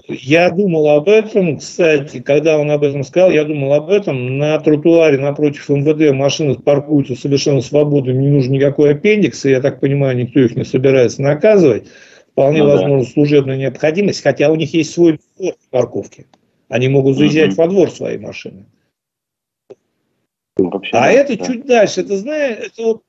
[0.09, 4.37] Я думал об этом, кстати, когда он об этом сказал, я думал об этом.
[4.37, 9.79] На тротуаре напротив МВД машины паркуются совершенно свободно, не нужен никакой аппендикс, и я так
[9.79, 11.87] понимаю, никто их не собирается наказывать.
[12.33, 13.11] Вполне ну, возможно, да.
[13.11, 15.21] служебная необходимость, хотя у них есть свой
[15.71, 16.25] парковки.
[16.69, 17.61] Они могут заезжать угу.
[17.61, 18.65] во двор своей машины.
[20.57, 21.45] Ну, вообще, а да, это да.
[21.45, 22.01] чуть дальше.
[22.01, 23.03] Это, знаешь, это вот,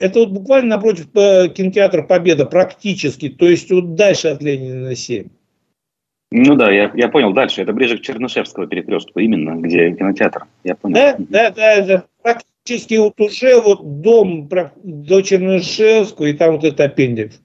[0.00, 3.28] это вот буквально напротив э, кинотеатра Победа практически.
[3.28, 5.28] То есть вот дальше от Ленина 7.
[6.34, 7.32] Ну да, я, я понял.
[7.34, 7.60] Дальше.
[7.60, 10.46] Это ближе к Чернышевского перекрестку именно, где кинотеатр.
[10.64, 10.94] Я понял.
[10.94, 11.72] Да, да, да.
[11.74, 14.48] Это практически вот уже вот дом
[14.82, 17.38] до Чернышевского и там вот этот аппендикс.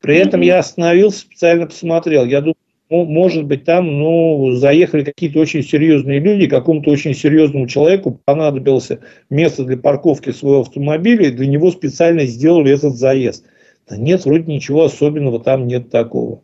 [0.00, 0.46] При этом mm-hmm.
[0.46, 2.24] я остановился, специально посмотрел.
[2.24, 2.56] Я думаю,
[2.90, 8.90] может быть, там ну, заехали какие-то очень серьезные люди, какому-то очень серьезному человеку понадобилось
[9.30, 13.44] место для парковки своего автомобиля, и для него специально сделали этот заезд.
[13.88, 16.42] Да нет, вроде ничего особенного там нет такого.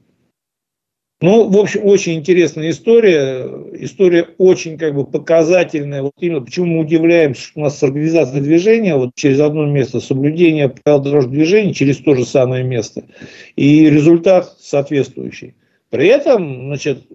[1.22, 3.48] Ну, в общем, очень интересная история.
[3.72, 6.02] История очень как бы показательная.
[6.02, 10.68] Вот именно почему мы удивляемся, что у нас с движения вот через одно место соблюдение
[10.68, 13.04] правил дорожного движения через то же самое место.
[13.56, 15.54] И результат соответствующий.
[15.90, 17.06] При этом, значит,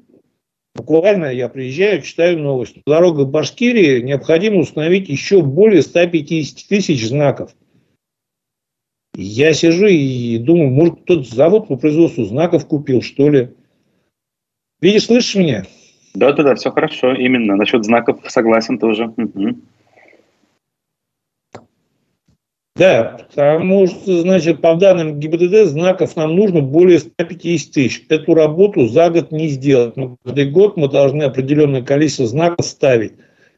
[0.73, 2.77] Буквально я приезжаю, читаю новость.
[2.85, 7.53] На дорогах Башкирии необходимо установить еще более 150 тысяч знаков.
[9.15, 13.49] Я сижу и думаю, может, кто-то завод по производству знаков купил, что ли.
[14.79, 15.65] Видишь, слышишь меня?
[16.13, 17.13] Да, да, да, все хорошо.
[17.13, 17.57] Именно.
[17.57, 19.07] Насчет знаков согласен тоже.
[19.07, 19.57] Угу.
[22.75, 28.05] Да, потому что, значит, по данным ГИБДД знаков нам нужно более 150 тысяч.
[28.07, 29.97] Эту работу за год не сделать.
[29.97, 33.13] Но каждый год мы должны определенное количество знаков ставить.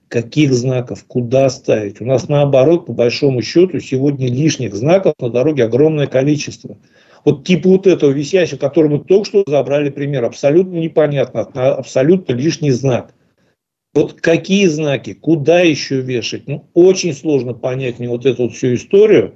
[0.08, 1.06] Каких знаков?
[1.06, 2.02] Куда ставить?
[2.02, 6.78] У нас наоборот, по большому счету, сегодня лишних знаков на дороге огромное количество.
[7.24, 12.72] Вот типа вот этого висящего, который мы только что забрали пример, абсолютно непонятно, абсолютно лишний
[12.72, 13.14] знак.
[13.94, 16.48] Вот какие знаки, куда еще вешать?
[16.48, 19.36] Ну, очень сложно понять мне вот эту вот всю историю.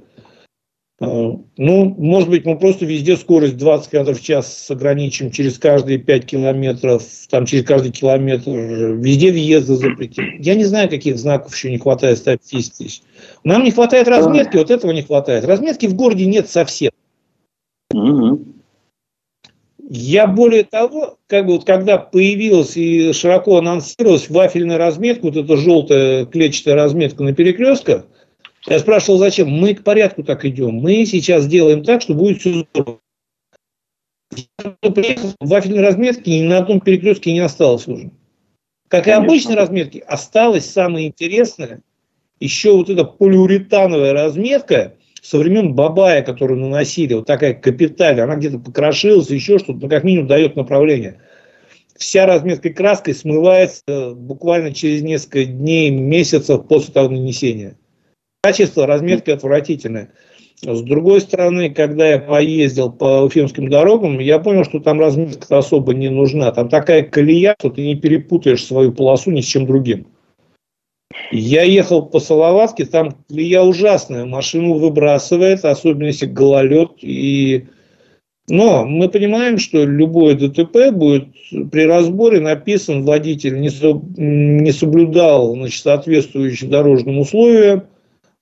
[0.99, 5.99] А, ну, может быть, мы просто везде скорость 20 км в час ограничим через каждые
[5.99, 10.41] 5 километров, там через каждый километр, везде въезды запретим.
[10.41, 13.01] Я не знаю, каких знаков еще не хватает 150 тысяч.
[13.43, 15.45] Нам не хватает разметки, вот этого не хватает.
[15.45, 16.91] Разметки в городе нет совсем.
[17.93, 18.56] Угу.
[19.89, 25.55] Я более того, как бы вот когда появилась и широко анонсировалась вафельная разметка, вот эта
[25.55, 28.05] желтая клетчатая разметка на перекрестках,
[28.65, 29.47] я спрашивал, зачем?
[29.47, 30.75] Мы к порядку так идем.
[30.75, 32.99] Мы сейчас делаем так, что будет все здорово.
[35.39, 38.11] Вафельной разметки ни на одном перекрестке не осталось уже.
[38.89, 41.81] Как и обычной разметки, осталось самое интересное,
[42.41, 44.95] еще вот эта полиуретановая разметка–
[45.29, 50.05] со времен Бабая, которую наносили, вот такая капитальная, она где-то покрошилась, еще что-то, но как
[50.05, 51.19] минимум дает направление.
[51.97, 57.77] Вся разметка краской смывается буквально через несколько дней, месяцев после того нанесения.
[58.41, 60.13] Качество разметки отвратительное.
[60.61, 65.93] С другой стороны, когда я поездил по уфимским дорогам, я понял, что там разметка особо
[65.93, 66.53] не нужна.
[66.53, 70.07] Там такая колея, что ты не перепутаешь свою полосу ни с чем другим.
[71.31, 76.91] Я ехал по Салаватке, там колея ужасная, машину выбрасывает, особенно если гололед.
[77.01, 77.67] И...
[78.49, 81.27] Но мы понимаем, что любое ДТП будет
[81.69, 84.01] при разборе написан, водитель не, со...
[84.15, 87.87] не соблюдал значит, соответствующие дорожным условиям,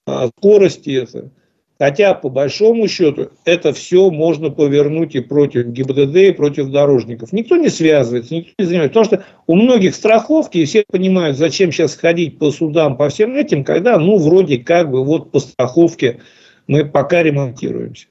[0.05, 1.31] а, скорости это.
[1.77, 7.33] Хотя, по большому счету, это все можно повернуть и против ГИБДД, и против дорожников.
[7.33, 8.93] Никто не связывается, никто не занимается.
[8.93, 13.35] Потому что у многих страховки, и все понимают, зачем сейчас ходить по судам, по всем
[13.35, 16.21] этим, когда, ну, вроде как бы вот по страховке
[16.67, 18.07] мы пока ремонтируемся.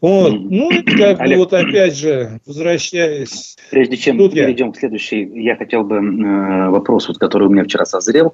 [0.00, 0.32] Вот.
[0.32, 3.56] Ну, и как Олег, бы вот опять же, возвращаясь...
[3.70, 4.72] Прежде чем перейдем я.
[4.72, 8.32] к следующей, я хотел бы э, вопрос, вот, который у меня вчера созрел.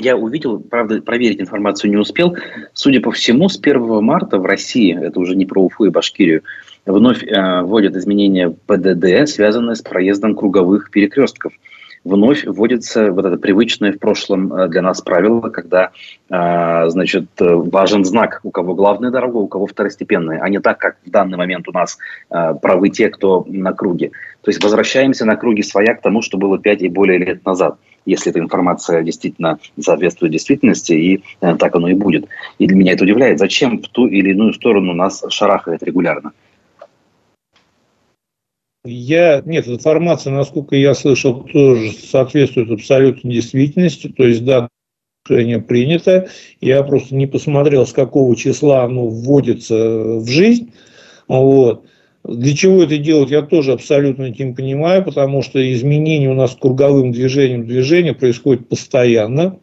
[0.00, 2.34] Я увидел, правда, проверить информацию не успел.
[2.72, 6.42] Судя по всему, с 1 марта в России, это уже не про Уфу и Башкирию,
[6.86, 11.52] вновь э, вводят изменения ПДД, связанные с проездом круговых перекрестков.
[12.02, 15.90] Вновь вводится вот это привычное в прошлом э, для нас правило, когда,
[16.30, 20.96] э, значит, важен знак, у кого главная дорога, у кого второстепенная, а не так, как
[21.04, 21.98] в данный момент у нас
[22.30, 24.12] э, правы те, кто на круге.
[24.40, 27.76] То есть возвращаемся на круге своя к тому, что было 5 и более лет назад–
[28.06, 32.26] если эта информация действительно соответствует действительности, и э, так оно и будет.
[32.58, 36.32] И для меня это удивляет, зачем в ту или иную сторону нас шарахает регулярно.
[38.84, 44.08] Я, нет, информация, насколько я слышал, тоже соответствует абсолютно действительности.
[44.08, 44.68] То есть, да,
[45.28, 46.28] решение принято.
[46.60, 49.74] Я просто не посмотрел, с какого числа оно вводится
[50.18, 50.72] в жизнь.
[51.28, 51.84] Вот.
[52.24, 57.12] Для чего это делать, я тоже абсолютно не понимаю, потому что изменения у нас круговым
[57.12, 59.58] движением движения происходят постоянно.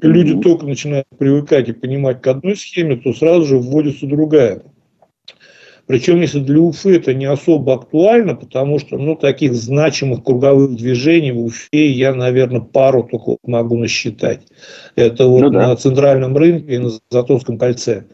[0.00, 4.62] Люди только начинают привыкать и понимать к одной схеме, то сразу же вводится другая.
[5.86, 11.32] Причем, если для Уфы это не особо актуально, потому что ну, таких значимых круговых движений
[11.32, 14.40] в Уфе я, наверное, пару только могу насчитать.
[14.96, 15.68] Это вот ну, да.
[15.68, 18.06] на центральном рынке и на Затонском кольце.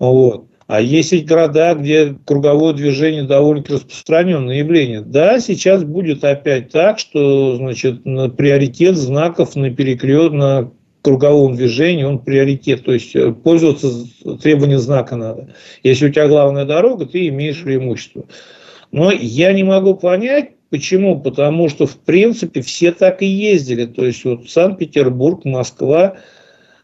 [0.00, 0.46] Вот.
[0.66, 5.00] А есть ведь города, где круговое движение довольно-таки распространенное явление.
[5.00, 12.02] Да, сейчас будет опять так, что значит, на приоритет знаков на перекрест, на круговом движении,
[12.02, 12.84] он приоритет.
[12.84, 13.88] То есть э, пользоваться
[14.42, 15.54] требованием знака надо.
[15.84, 18.24] Если у тебя главная дорога, ты имеешь преимущество.
[18.90, 21.20] Но я не могу понять, почему.
[21.20, 23.86] Потому что, в принципе, все так и ездили.
[23.86, 26.16] То есть вот Санкт-Петербург, Москва–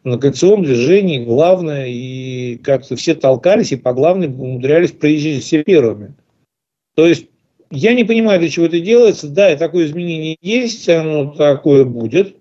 [0.05, 6.15] на кольцевом движении главное, и как-то все толкались, и по главной умудрялись проезжать все первыми.
[6.95, 7.27] То есть
[7.71, 9.29] я не понимаю, для чего это делается.
[9.29, 12.37] Да, и такое изменение есть, оно такое будет.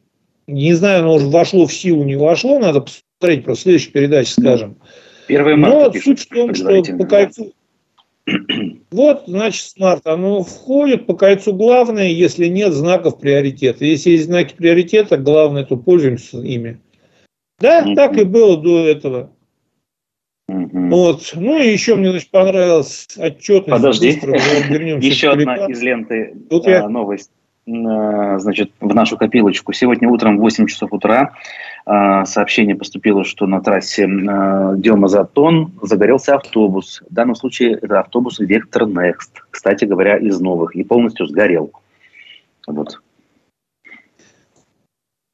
[0.48, 4.32] Не знаю, оно уже вошло в силу, не вошло, надо посмотреть, просто в следующей передаче
[4.32, 4.78] скажем.
[5.28, 7.54] Первый марта Но пишут, суть в том, что по кольцу,
[8.92, 13.86] Вот, значит, смарт, оно входит по кольцу главное, если нет знаков приоритета.
[13.86, 16.80] Если есть знаки приоритета, главное, то пользуемся ими.
[17.62, 17.96] Да, mm-hmm.
[17.96, 19.32] так и было до этого.
[20.50, 20.90] Mm-hmm.
[20.90, 21.32] Вот.
[21.36, 23.82] Ну и еще мне значит, понравилась отчетность.
[23.82, 26.84] Подожди, еще одна из ленты Тут я...
[26.84, 27.32] А, новость
[27.70, 29.72] а, значит, в нашу копилочку.
[29.74, 31.34] Сегодня утром в 8 часов утра
[31.86, 37.02] а, сообщение поступило, что на трассе Дема-Затон загорелся автобус.
[37.10, 41.72] В данном случае это автобус Вектор Next, кстати говоря, из новых, и полностью сгорел.
[42.68, 43.01] Вот.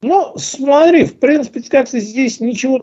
[0.02, 2.80] Ну, смотри, в принципе, как-то здесь ничего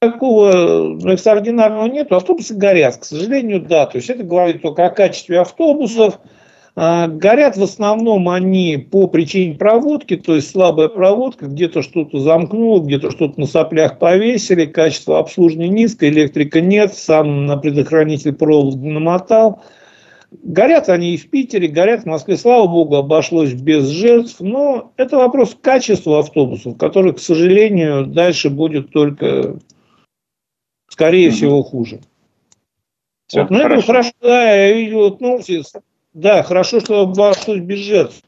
[0.00, 2.10] такого экстраординарного нет.
[2.10, 3.86] Автобусы горят, к сожалению, да.
[3.86, 6.18] То есть это говорит только о качестве автобусов.
[6.74, 12.80] А, горят в основном они по причине проводки, то есть слабая проводка, где-то что-то замкнуло,
[12.80, 19.62] где-то что-то на соплях повесили, качество обслуживания низкое, электрика нет, сам на предохранитель провод намотал–
[20.30, 22.36] Горят они и в Питере, горят в Москве.
[22.36, 24.36] Слава богу, обошлось без жертв.
[24.40, 29.58] Но это вопрос качества автобусов, который, к сожалению, дальше будет только,
[30.88, 31.36] скорее угу.
[31.36, 32.00] всего, хуже.
[33.26, 33.74] Все, вот, ну, хорошо.
[33.78, 35.62] это хорошо, да, я видел новости.
[36.12, 38.22] Да, хорошо, что обошлось без жертв.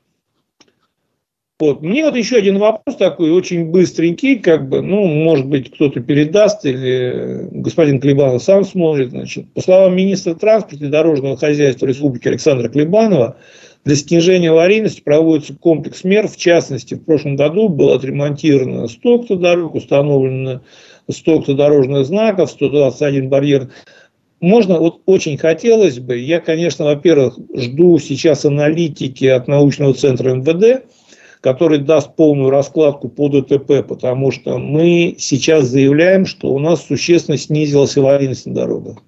[1.63, 1.81] Вот.
[1.81, 6.65] Мне вот еще один вопрос такой, очень быстренький, как бы, ну, может быть, кто-то передаст,
[6.65, 9.11] или господин Клебанов сам сможет.
[9.11, 13.37] Значит, по словам министра транспорта и дорожного хозяйства Республики Александра Клебанова,
[13.85, 16.27] для снижения аварийности проводится комплекс мер.
[16.27, 20.63] В частности, в прошлом году было отремонтировано 100 дорог, установлено
[21.09, 23.71] 100 дорожных знаков, 121 барьер.
[24.41, 30.83] Можно, вот очень хотелось бы, я, конечно, во-первых, жду сейчас аналитики от научного центра МВД,
[31.43, 37.37] который даст полную раскладку по ДТП, потому что мы сейчас заявляем, что у нас существенно
[37.37, 38.99] снизилась аварийность на дорогах.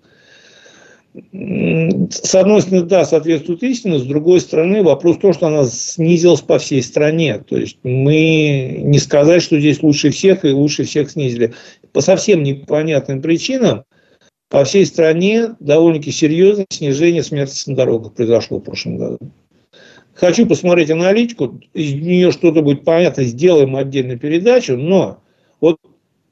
[1.14, 6.40] С одной стороны, да, соответствует истине, с другой стороны, вопрос в том, что она снизилась
[6.40, 7.38] по всей стране.
[7.38, 11.54] То есть мы не сказать, что здесь лучше всех и лучше всех снизили.
[11.92, 13.84] По совсем непонятным причинам
[14.50, 19.18] по всей стране довольно-таки серьезное снижение смертности на дорогах произошло в прошлом году.
[20.14, 25.18] Хочу посмотреть аналитику, из нее что-то будет понятно, сделаем отдельную передачу, но
[25.60, 25.78] вот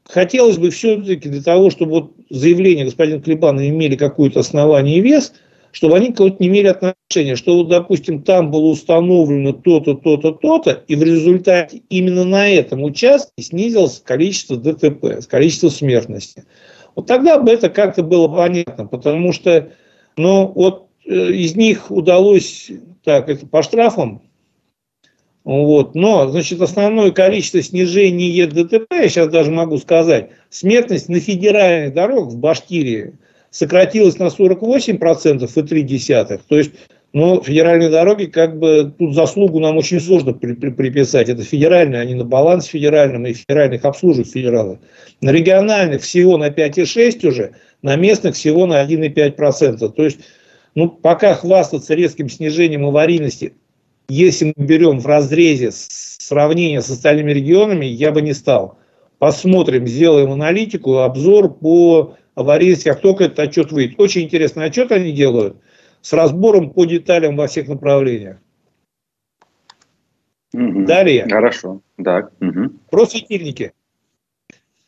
[0.08, 5.32] хотелось бы все-таки для того, чтобы вот заявления господина Клебана имели какое-то основание и вес,
[5.72, 10.84] чтобы они кого-то не имели отношения, что вот, допустим, там было установлено то-то, то-то, то-то,
[10.86, 16.44] и в результате именно на этом участке снизилось количество ДТП, количество смертности.
[16.94, 19.70] Вот тогда бы это как-то было понятно, потому что,
[20.16, 22.70] ну, вот из них удалось
[23.04, 24.22] так, это по штрафам.
[25.44, 25.94] Вот.
[25.94, 32.28] Но, значит, основное количество снижения ДТП, я сейчас даже могу сказать, смертность на федеральных дорогах
[32.28, 33.14] в Башкирии
[33.50, 36.70] сократилась на 48% и 3 То есть,
[37.12, 41.28] ну, федеральные дороги, как бы, тут заслугу нам очень сложно при, при, приписать.
[41.28, 44.78] Это федеральные, они на баланс федеральном, и федеральных обслуживают федералы.
[45.20, 49.92] На региональных всего на 5,6 уже, на местных всего на 1,5%.
[49.92, 50.20] То есть,
[50.74, 53.54] ну, пока хвастаться резким снижением аварийности,
[54.08, 58.78] если мы берем в разрезе сравнения с остальными регионами, я бы не стал.
[59.18, 64.00] Посмотрим, сделаем аналитику, обзор по аварийности, как только этот отчет выйдет.
[64.00, 65.56] Очень интересный отчет они делают
[66.00, 68.38] с разбором по деталям во всех направлениях.
[70.52, 70.84] Угу.
[70.84, 71.26] Далее.
[71.30, 71.80] Хорошо.
[72.02, 72.32] Так.
[72.40, 72.70] Угу.
[72.90, 73.72] Про светильники.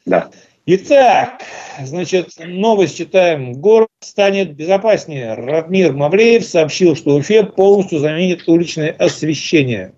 [0.04, 0.30] Да.
[0.66, 1.42] Итак,
[1.82, 3.52] значит, новость читаем.
[3.52, 5.34] Город станет безопаснее.
[5.34, 9.92] Радмир Мавлеев сообщил, что Уфе полностью заменит уличное освещение.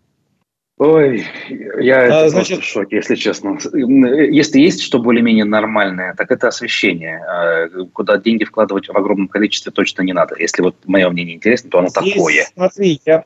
[0.79, 3.59] Ой, я а, значит, в шоке, если честно.
[3.73, 7.23] Если есть что более-менее нормальное, так это освещение.
[7.25, 10.35] А, куда деньги вкладывать в огромном количестве точно не надо.
[10.37, 12.47] Если вот мое мнение интересно, то оно Здесь, такое.
[12.55, 13.25] Смотри, я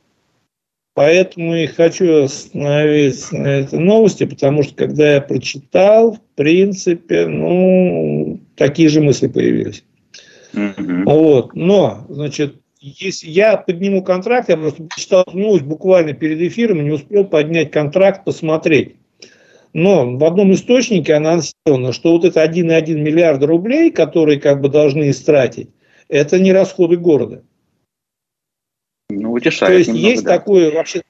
[0.95, 8.89] Поэтому и хочу остановиться на этой новости, потому что когда я прочитал, принципе, ну, такие
[8.89, 9.85] же мысли появились.
[10.55, 11.05] Mm-hmm.
[11.05, 11.55] Вот.
[11.55, 17.27] Но, значит, если я подниму контракт, я просто почитал новость буквально перед эфиром, не успел
[17.27, 18.97] поднять контракт, посмотреть.
[19.75, 25.11] Но в одном источнике анонсировано, что вот это 1,1 миллиарда рублей, которые как бы должны
[25.11, 25.69] истратить,
[26.09, 27.43] это не расходы города.
[29.11, 29.73] Ну, утешает.
[29.73, 30.39] То есть немного, есть да.
[30.39, 31.03] такое вообще...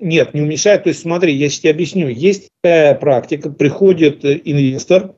[0.00, 0.84] Нет, не уменьшает.
[0.84, 2.08] То есть смотри, я сейчас тебе объясню.
[2.08, 5.14] Есть такая практика, приходит инвестор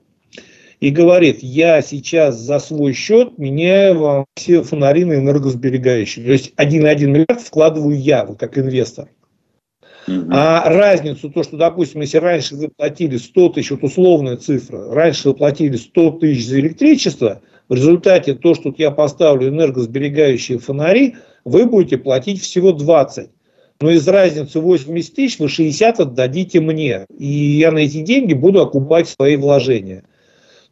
[0.81, 6.25] и говорит, я сейчас за свой счет меняю вам все фонари на энергосберегающие.
[6.25, 9.09] То есть 1,1 миллиард вкладываю я, вот как инвестор.
[10.09, 15.29] А разницу, то, что, допустим, если раньше вы платили 100 тысяч, вот условная цифра, раньше
[15.29, 21.67] вы платили 100 тысяч за электричество, В результате то, что я поставлю энергосберегающие фонари, вы
[21.67, 23.31] будете платить всего 20.
[23.83, 27.05] Но из разницы 80 тысяч вы 60 отдадите мне.
[27.19, 30.05] И я на эти деньги буду окупать свои вложения.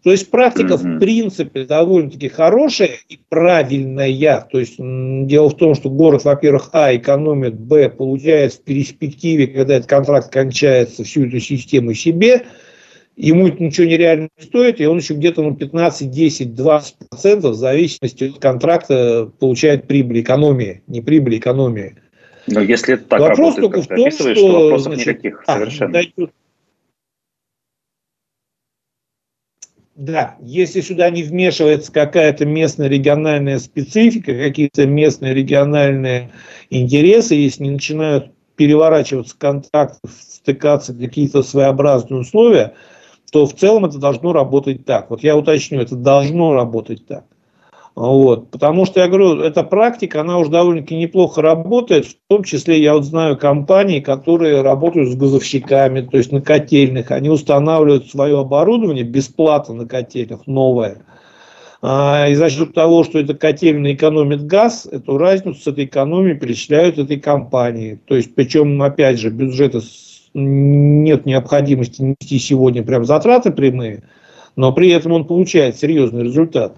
[0.05, 0.97] То есть практика mm-hmm.
[0.97, 4.47] в принципе довольно-таки хорошая и правильная.
[4.51, 9.75] То есть дело в том, что город, во-первых, а, экономит, б, получает в перспективе, когда
[9.75, 12.47] этот контракт кончается, всю эту систему себе,
[13.17, 17.57] ему это ничего нереально не стоит, и он еще где-то на 15, 10, 20 процентов
[17.57, 21.97] в зависимости от контракта получает прибыль экономии, не прибыль экономии.
[22.51, 25.55] Но если это так Вопрос работает, только в том, что, что вопросов значит, никаких а,
[25.55, 25.93] совершенно.
[25.93, 26.29] Дайте,
[30.01, 36.31] Да, если сюда не вмешивается какая-то местная региональная специфика, какие-то местные региональные
[36.71, 42.75] интересы, если не начинают переворачиваться контакты, стыкаться какие-то своеобразные условия,
[43.31, 45.11] то в целом это должно работать так.
[45.11, 47.25] Вот я уточню, это должно работать так.
[47.97, 48.51] Вот.
[48.51, 52.07] Потому что, я говорю, эта практика, она уже довольно-таки неплохо работает.
[52.07, 57.11] В том числе я вот знаю компании, которые работают с газовщиками, то есть на котельных.
[57.11, 61.03] Они устанавливают свое оборудование бесплатно на котельных, новое.
[61.83, 66.39] А, и за счет того, что эта котельная экономит газ, эту разницу с этой экономией
[66.39, 67.99] перечисляют этой компании.
[68.05, 69.81] То есть, причем, опять же, бюджета
[70.35, 74.05] нет необходимости нести сегодня прям затраты прямые,
[74.57, 76.77] но при этом он получает серьезный результат.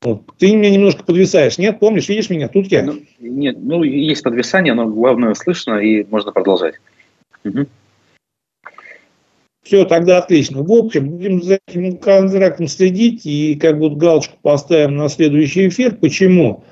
[0.00, 1.80] Ты меня немножко подвисаешь, нет?
[1.80, 2.48] Помнишь, видишь меня?
[2.48, 2.82] Тут я.
[2.84, 6.74] Ну, нет, ну, есть подвисание, но главное слышно, и можно продолжать.
[7.44, 7.66] Угу.
[9.62, 10.62] Все, тогда отлично.
[10.62, 15.96] В общем, будем за этим контрактом следить и как бы галочку поставим на следующий эфир.
[15.96, 16.62] Почему?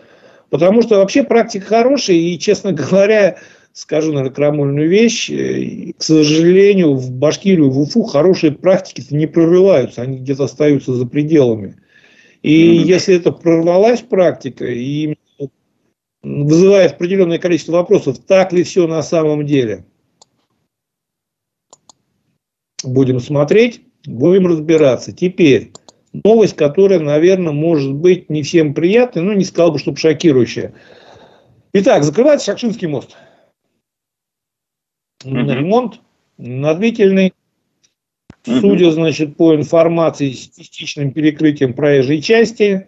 [0.51, 3.39] Потому что вообще практика хорошая, и, честно говоря,
[3.73, 10.03] скажу, наверное, крамольную вещь, э, к сожалению, в Башкирию, в Уфу хорошие практики-то не прорываются,
[10.03, 11.77] они где-то остаются за пределами.
[12.45, 12.85] И mm-hmm.
[12.85, 15.17] если это прорвалась практика и
[16.23, 19.87] вызывает определенное количество вопросов, так ли все на самом деле,
[22.85, 25.13] будем смотреть, будем разбираться.
[25.13, 25.73] Теперь
[26.13, 30.75] новость, которая, наверное, может быть не всем приятной, но не сказал бы, чтобы шокирующая.
[31.73, 33.17] Итак, закрывается Шакшинский мост.
[35.25, 35.55] Mm-hmm.
[35.55, 36.01] Ремонт
[36.37, 37.33] на длительный
[38.45, 42.87] Судя, значит, по информации с частичным перекрытием проезжей части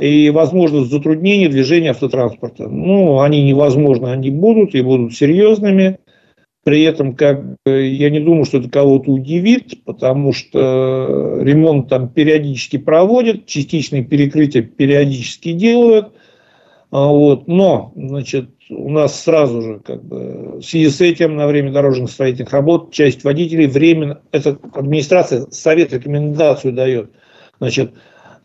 [0.00, 2.68] и возможность затруднения движения автотранспорта.
[2.68, 5.98] Ну, они невозможны, они будут и будут серьезными.
[6.64, 12.78] При этом, как я не думаю, что это кого-то удивит, потому что ремонт там периодически
[12.78, 16.12] проводят, частичные перекрытия периодически делают.
[16.94, 17.48] А вот.
[17.48, 22.08] Но, значит, у нас сразу же, как бы, в связи с этим, на время дорожных
[22.08, 27.10] строительных работ, часть водителей временно, эта администрация совет, рекомендацию дает,
[27.58, 27.94] значит,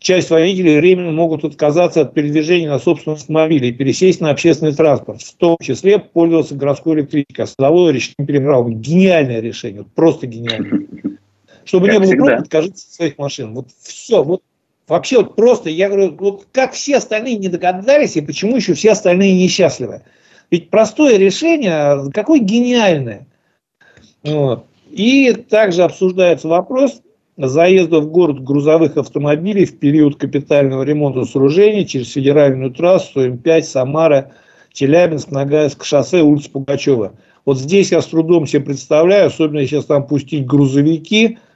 [0.00, 5.22] часть водителей временно могут отказаться от передвижения на собственном автомобиле и пересесть на общественный транспорт,
[5.22, 7.44] в том числе пользоваться городской электричкой.
[7.44, 8.72] А садовое решение переправы.
[8.72, 10.88] Гениальное решение, просто гениальное.
[11.64, 13.54] Чтобы как не было пробок, откажитесь от своих машин.
[13.54, 14.42] Вот все, вот
[14.90, 18.90] Вообще вот просто, я говорю, вот как все остальные не догадались, и почему еще все
[18.90, 20.02] остальные несчастливы.
[20.50, 23.28] Ведь простое решение, какое гениальное.
[24.24, 24.66] Вот.
[24.90, 27.02] И также обсуждается вопрос
[27.36, 34.32] заезда в город грузовых автомобилей в период капитального ремонта сооружений через федеральную трассу М5, Самара,
[34.72, 37.12] Челябинск, Ногайск, шоссе, улица Пугачева.
[37.44, 41.38] Вот здесь я с трудом себе представляю, особенно сейчас там пустить грузовики–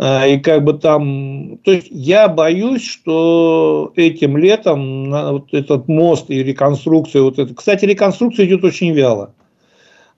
[0.00, 6.42] и как бы там, то есть я боюсь, что этим летом вот этот мост и
[6.42, 9.34] реконструкция, вот это, кстати, реконструкция идет очень вяло.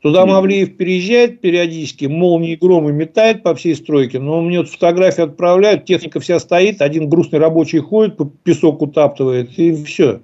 [0.00, 5.84] Туда Мавлиев переезжает периодически, молнии громы метает по всей стройке, но мне вот фотографии отправляют,
[5.84, 10.20] техника вся стоит, один грустный рабочий ходит, песок утаптывает, и все.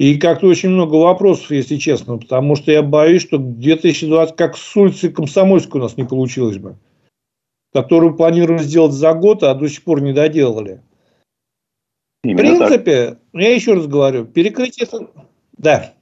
[0.00, 4.76] И как-то очень много вопросов, если честно, потому что я боюсь, что 2020, как с
[4.76, 6.76] улицы Комсомольской у нас не получилось бы
[7.82, 10.82] которую планировали сделать за год, а до сих пор не доделали.
[12.24, 13.18] Именно в принципе, так.
[13.32, 14.88] я еще раз говорю, перекрытие...
[15.56, 15.92] Да.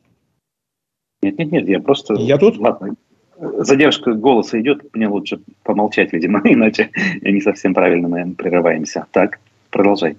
[1.23, 2.15] Нет, нет, нет, я просто...
[2.15, 2.57] Я тут?
[2.57, 2.97] Ладно,
[3.39, 9.07] задержка голоса идет, мне лучше помолчать, видимо, иначе не совсем правильно, наверное, прерываемся.
[9.13, 9.39] Так,
[9.71, 10.17] продолжай.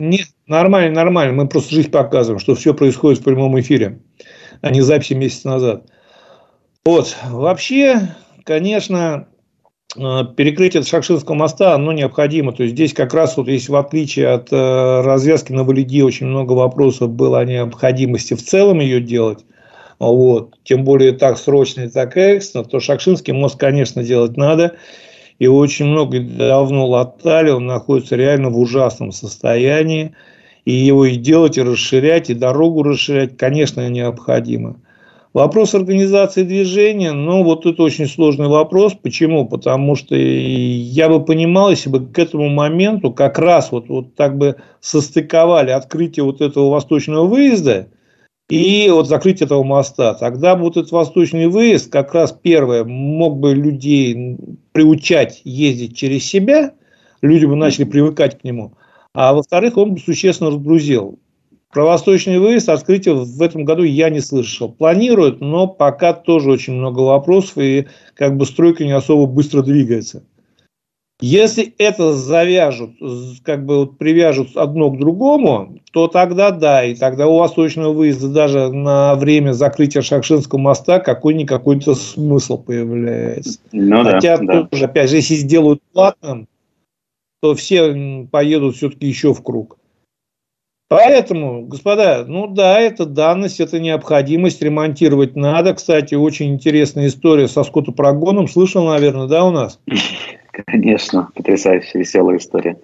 [0.00, 1.34] Нет, нормально, нормально.
[1.34, 3.98] Мы просто жизнь показываем, что все происходит в прямом эфире,
[4.62, 5.90] а не записи месяц назад.
[6.86, 9.28] Вот, вообще, конечно,
[9.94, 12.52] перекрытие Шакшинского моста, оно необходимо.
[12.52, 16.26] То есть, здесь как раз, вот, если в отличие от э, развязки на Валиде, очень
[16.26, 19.44] много вопросов было о необходимости в целом ее делать,
[19.98, 24.76] вот, тем более так срочно и так экстренно, то Шакшинский мост, конечно, делать надо.
[25.38, 30.14] Его очень много давно латали, он находится реально в ужасном состоянии.
[30.64, 34.76] И его и делать, и расширять, и дорогу расширять, конечно, необходимо.
[35.34, 38.94] Вопрос организации движения, ну, вот это очень сложный вопрос.
[38.94, 39.46] Почему?
[39.46, 44.38] Потому что я бы понимал, если бы к этому моменту как раз вот, вот так
[44.38, 47.88] бы состыковали открытие вот этого восточного выезда
[48.48, 50.14] и вот закрытие этого моста.
[50.14, 54.38] Тогда бы вот этот восточный выезд как раз первое мог бы людей
[54.72, 56.72] приучать ездить через себя,
[57.20, 58.72] люди бы начали привыкать к нему.
[59.12, 61.18] А во-вторых, он бы существенно разгрузил
[61.70, 64.70] про восточный выезд открытия в этом году я не слышал.
[64.70, 70.22] Планируют, но пока тоже очень много вопросов, и как бы стройка не особо быстро двигается.
[71.20, 72.92] Если это завяжут,
[73.42, 78.28] как бы вот привяжут одно к другому, то тогда да, и тогда у восточного выезда
[78.28, 83.58] даже на время закрытия Шахшинского моста какой-никакой-то смысл появляется.
[83.72, 84.88] Ну, Хотя да, тоже, да.
[84.88, 86.46] опять же, если сделают платным,
[87.42, 89.77] то все поедут все-таки еще в круг.
[90.88, 95.74] Поэтому, господа, ну да, это данность, это необходимость, ремонтировать надо.
[95.74, 98.48] Кстати, очень интересная история со скотопрогоном.
[98.48, 99.78] Слышал, наверное, да, у нас?
[100.66, 102.78] Конечно, потрясающая, веселая история.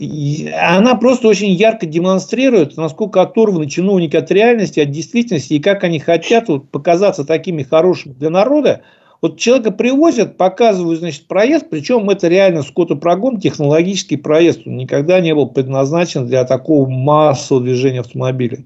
[0.00, 5.84] И она просто очень ярко демонстрирует, насколько оторваны чиновники от реальности, от действительности, и как
[5.84, 8.82] они хотят вот, показаться такими хорошими для народа,
[9.22, 14.66] вот человека привозят, показывают, значит, проезд, причем это реально скотопрогон, технологический проезд.
[14.66, 18.64] Он никогда не был предназначен для такого массового движения автомобиля.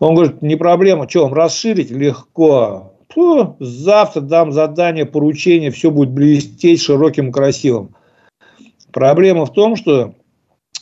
[0.00, 1.90] Он говорит, не проблема, что вам расширить?
[1.90, 2.92] Легко.
[3.14, 7.94] Фу, завтра дам задание, поручение, все будет блестеть широким, красивым.
[8.92, 10.14] Проблема в том, что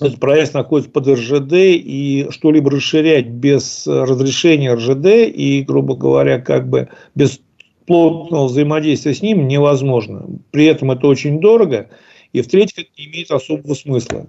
[0.00, 6.68] этот проезд находится под РЖД, и что-либо расширять без разрешения РЖД и, грубо говоря, как
[6.68, 7.40] бы без
[7.86, 10.26] плотного взаимодействия с ним невозможно.
[10.50, 11.90] При этом это очень дорого,
[12.32, 14.26] и в-третьих, это не имеет особого смысла.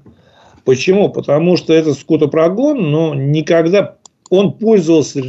[0.65, 1.09] Почему?
[1.09, 3.97] Потому что этот скотопрогон, но никогда
[4.29, 5.21] он пользовался,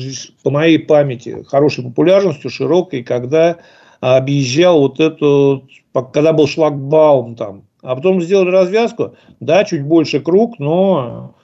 [0.43, 3.59] по моей памяти, хорошей популярностью, широкой, когда
[4.01, 5.69] объезжал вот эту,
[6.13, 7.65] когда был шлагбаум там.
[7.83, 11.35] А потом сделали развязку, да, чуть больше круг, но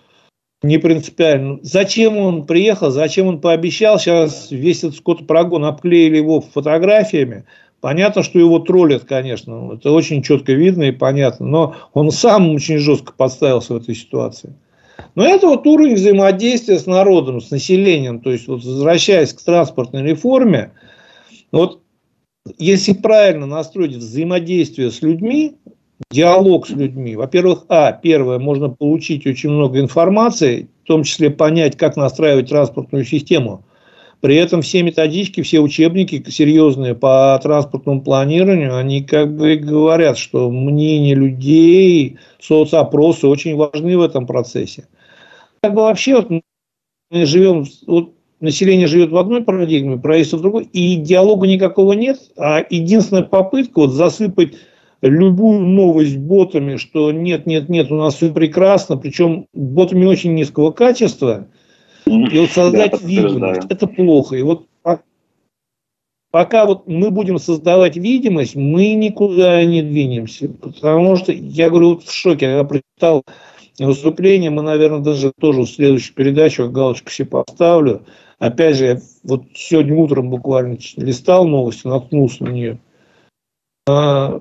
[0.62, 1.58] не принципиально.
[1.62, 7.44] Зачем он приехал, зачем он пообещал, сейчас весь этот скотопрогон обклеили его фотографиями.
[7.80, 12.76] Понятно, что его троллят, конечно, это очень четко видно и понятно, но он сам очень
[12.76, 14.54] жестко подставился в этой ситуации.
[15.14, 18.20] Но это вот уровень взаимодействия с народом, с населением.
[18.20, 20.72] То есть, вот возвращаясь к транспортной реформе,
[21.52, 21.80] вот
[22.58, 25.56] если правильно настроить взаимодействие с людьми,
[26.10, 27.16] диалог с людьми.
[27.16, 33.04] Во-первых, а, первое, можно получить очень много информации, в том числе понять, как настраивать транспортную
[33.04, 33.64] систему.
[34.20, 40.50] При этом все методички, все учебники серьезные по транспортному планированию, они как бы говорят, что
[40.50, 44.86] мнение людей, соцопросы очень важны в этом процессе.
[45.62, 50.64] Как бы вообще вот мы живем, вот население живет в одной парадигме, правительство в другой,
[50.64, 54.52] и диалога никакого нет, а единственная попытка вот засыпать
[55.02, 60.70] любую новость ботами, что нет, нет, нет, у нас все прекрасно, причем ботами очень низкого
[60.72, 61.46] качества,
[62.06, 64.36] и вот создать да, видимость, это плохо.
[64.36, 64.66] И вот
[66.30, 70.48] пока вот мы будем создавать видимость, мы никуда не двинемся.
[70.48, 73.24] Потому что, я говорю, вот в шоке, я прочитал
[73.78, 78.04] выступление, мы, наверное, даже тоже в следующую передачу галочку себе поставлю.
[78.38, 82.78] Опять же, я вот сегодня утром буквально листал новости, наткнулся на нее.
[83.86, 84.40] А,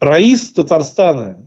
[0.00, 1.46] Раис Татарстана,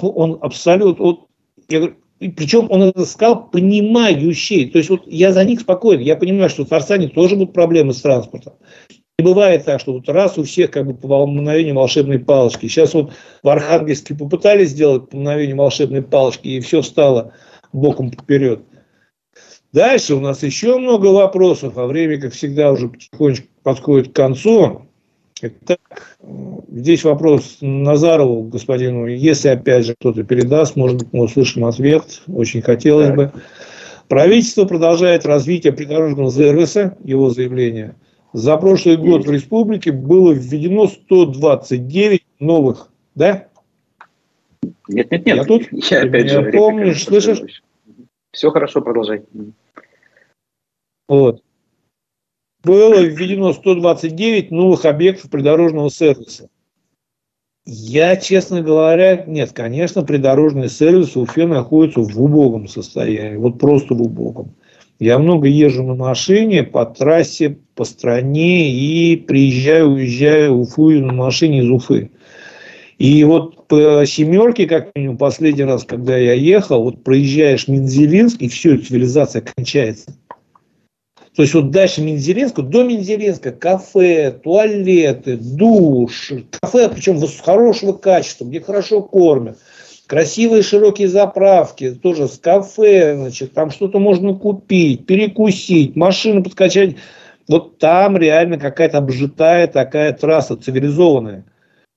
[0.00, 1.26] он абсолютно, вот,
[1.68, 4.70] я говорю, причем он сказал понимающий.
[4.70, 6.00] То есть вот я за них спокоен.
[6.00, 8.54] Я понимаю, что в Татарстане тоже будут проблемы с транспортом.
[9.18, 12.66] Не бывает так, что вот раз у всех как бы по мгновению волшебной палочки.
[12.66, 13.12] Сейчас вот
[13.42, 17.32] в Архангельске попытались сделать по мгновению волшебной палочки, и все стало
[17.72, 18.60] боком вперед.
[19.72, 24.85] Дальше у нас еще много вопросов, а время, как всегда, уже потихонечку подходит к концу.
[25.42, 26.16] Итак,
[26.70, 29.06] здесь вопрос Назарову, господину.
[29.06, 32.22] Если, опять же, кто-то передаст, может быть, мы услышим ответ.
[32.26, 33.32] Очень хотелось бы.
[34.08, 37.96] Правительство продолжает развитие придорожного сервиса, его заявление.
[38.32, 43.48] За прошлый год в республике было введено 129 новых, да?
[44.88, 45.36] Нет, нет, нет.
[45.36, 45.68] Я тут?
[45.90, 46.50] Я опять же.
[46.50, 47.62] Помнишь, слышишь?
[48.32, 49.22] Все хорошо, продолжай.
[51.08, 51.42] Вот
[52.66, 56.48] было введено 129 новых объектов придорожного сервиса.
[57.64, 63.94] Я, честно говоря, нет, конечно, придорожный сервис в Уфе находится в убогом состоянии, вот просто
[63.94, 64.54] в убогом.
[64.98, 71.12] Я много езжу на машине по трассе, по стране и приезжаю, уезжаю в Уфу на
[71.12, 72.10] машине из Уфы.
[72.98, 78.48] И вот по семерке, как минимум, последний раз, когда я ехал, вот проезжаешь Минзелинск, и
[78.48, 80.14] все, цивилизация кончается.
[81.36, 88.62] То есть вот дальше Минзелинска, до Минзелинска кафе, туалеты, душ, кафе, причем хорошего качества, где
[88.62, 89.58] хорошо кормят,
[90.06, 96.96] красивые широкие заправки, тоже с кафе, значит, там что-то можно купить, перекусить, машину подкачать.
[97.48, 101.44] Вот там реально какая-то обжитая такая трасса цивилизованная.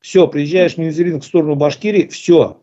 [0.02, 2.58] Все, приезжаешь в Минзелинск в сторону Башкирии, все,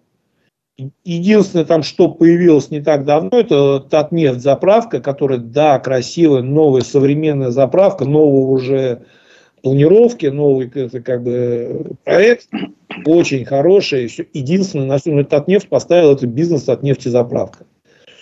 [1.05, 7.51] Единственное, там, что появилось не так давно, это Татнефть заправка, которая, да, красивая, новая, современная
[7.51, 9.03] заправка, нового уже
[9.62, 12.49] планировки, новый это как бы проект,
[13.07, 14.12] очень хороший.
[14.35, 17.64] Единственное, на всем Татнефть поставил это бизнес Татнефти заправка.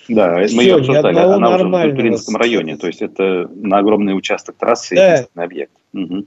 [0.09, 4.17] Да, мы Все, ее обсуждали, она уже в Туринском районе, то есть это на огромный
[4.17, 5.15] участок трассы да.
[5.15, 5.73] единственный объект.
[5.93, 6.27] Угу.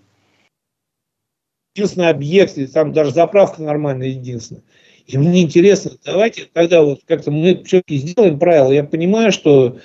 [1.75, 4.63] Единственный объект, там даже заправка нормальная, единственная.
[5.07, 8.71] И мне интересно, давайте тогда вот как-то мы все-таки сделаем правила.
[8.71, 9.77] Я понимаю, что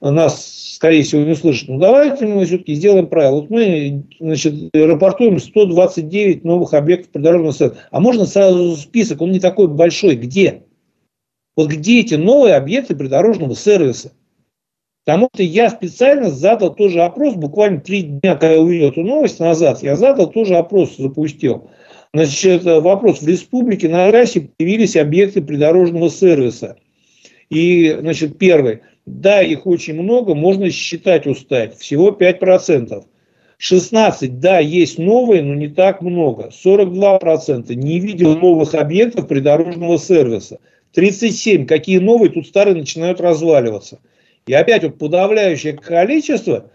[0.00, 1.68] нас, скорее всего, не услышат.
[1.68, 3.40] Но давайте мы все-таки сделаем правила.
[3.40, 7.78] Вот мы, значит, рапортуем 129 новых объектов придорожного сервиса.
[7.90, 10.14] А можно сразу список, он не такой большой.
[10.14, 10.62] Где?
[11.56, 14.12] Вот где эти новые объекты придорожного сервиса?
[15.04, 19.40] Потому что я специально задал тоже опрос, буквально три дня, когда я увидел эту новость
[19.40, 21.70] назад, я задал тоже опрос, запустил.
[22.14, 23.20] Значит, вопрос.
[23.20, 26.76] В республике на трассе появились объекты придорожного сервиса.
[27.50, 28.80] И, значит, первый.
[29.04, 31.76] Да, их очень много, можно считать устать.
[31.78, 33.04] Всего 5%.
[33.58, 36.50] 16, да, есть новые, но не так много.
[36.50, 40.60] 42% не видел новых объектов придорожного сервиса.
[40.92, 43.98] 37, какие новые, тут старые начинают разваливаться.
[44.46, 46.70] И опять вот подавляющее количество,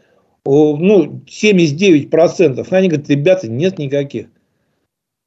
[0.46, 4.28] ну, 79%, они говорят, ребята, нет никаких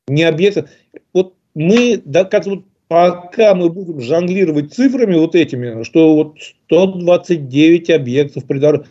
[0.09, 0.70] не объектов.
[1.12, 6.36] Вот мы, да, как вот пока мы будем жонглировать цифрами вот этими, что вот
[6.66, 8.88] 129 объектов придорожных,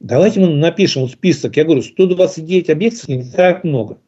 [0.00, 1.56] давайте мы напишем вот список.
[1.56, 3.98] Я говорю, 129 объектов не так много.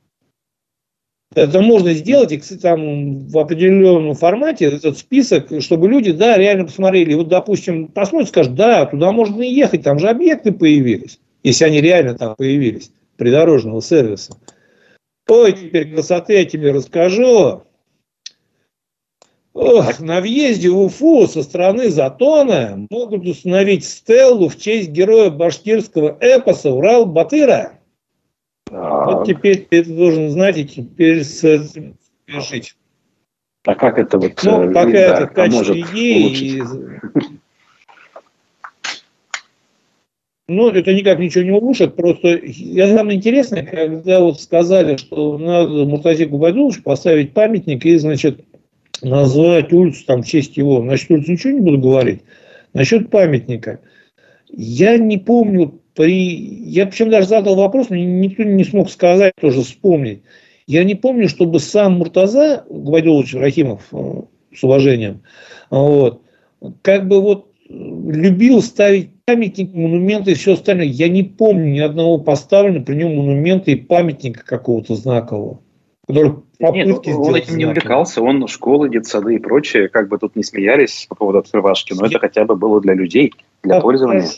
[1.34, 6.66] Это можно сделать и, кстати, там в определенном формате этот список, чтобы люди, да, реально
[6.66, 7.14] посмотрели.
[7.14, 12.14] Вот, допустим, посмотрят, скажут, да, туда можно ехать, там же объекты появились, если они реально
[12.14, 14.36] там появились, придорожного сервиса.
[15.28, 17.62] Ой, теперь красоты я тебе расскажу.
[19.54, 26.18] Ох, на въезде в Уфу со стороны Затона могут установить стеллу в честь героя башкирского
[26.20, 27.78] эпоса Урал-Батыра.
[28.68, 32.76] Вот теперь ты должен знать и теперь жить.
[33.66, 34.32] А как это вот?
[34.42, 36.62] Ну, пока да, это в качестве идеи.
[40.46, 45.86] Ну, это никак ничего не улучшит, просто я самое интересное, когда вот сказали, что надо
[45.86, 48.44] Муртазику Байдуловичу поставить памятник и, значит,
[49.00, 50.82] назвать улицу там в честь его.
[50.82, 52.20] Насчет улицы ничего не буду говорить.
[52.74, 53.80] Насчет памятника.
[54.50, 56.12] Я не помню, при...
[56.12, 60.22] я причем даже задал вопрос, но никто не смог сказать, тоже вспомнить.
[60.66, 64.22] Я не помню, чтобы сам Муртаза Гвайдулович Рахимов, э,
[64.54, 65.22] с уважением,
[65.70, 66.22] вот,
[66.82, 70.86] как бы вот любил ставить памятники, монументы и все остальное.
[70.86, 75.60] Я не помню ни одного поставленного при нем монумента и памятника какого-то знакового.
[76.06, 80.42] Который Нет, он этим не увлекался, он школы, детсады и прочее, как бы тут не
[80.42, 82.10] смеялись по поводу открывашки, но Нет.
[82.10, 84.28] это хотя бы было для людей, для а, пользования.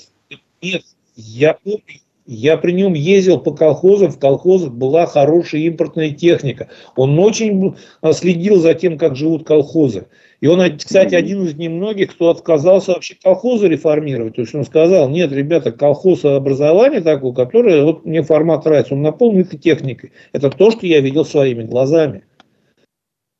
[0.62, 0.82] Нет,
[1.16, 1.80] я помню,
[2.26, 6.68] я при нем ездил по колхозам, в колхозах была хорошая импортная техника.
[6.94, 7.76] Он очень
[8.12, 10.06] следил за тем, как живут колхозы.
[10.40, 14.36] И он, кстати, один из немногих, кто отказался вообще колхозы реформировать.
[14.36, 19.02] То есть он сказал, нет, ребята, колхоз образование такое, которое, вот мне формат нравится, он
[19.02, 20.12] наполнен этой техникой.
[20.32, 22.24] Это то, что я видел своими глазами.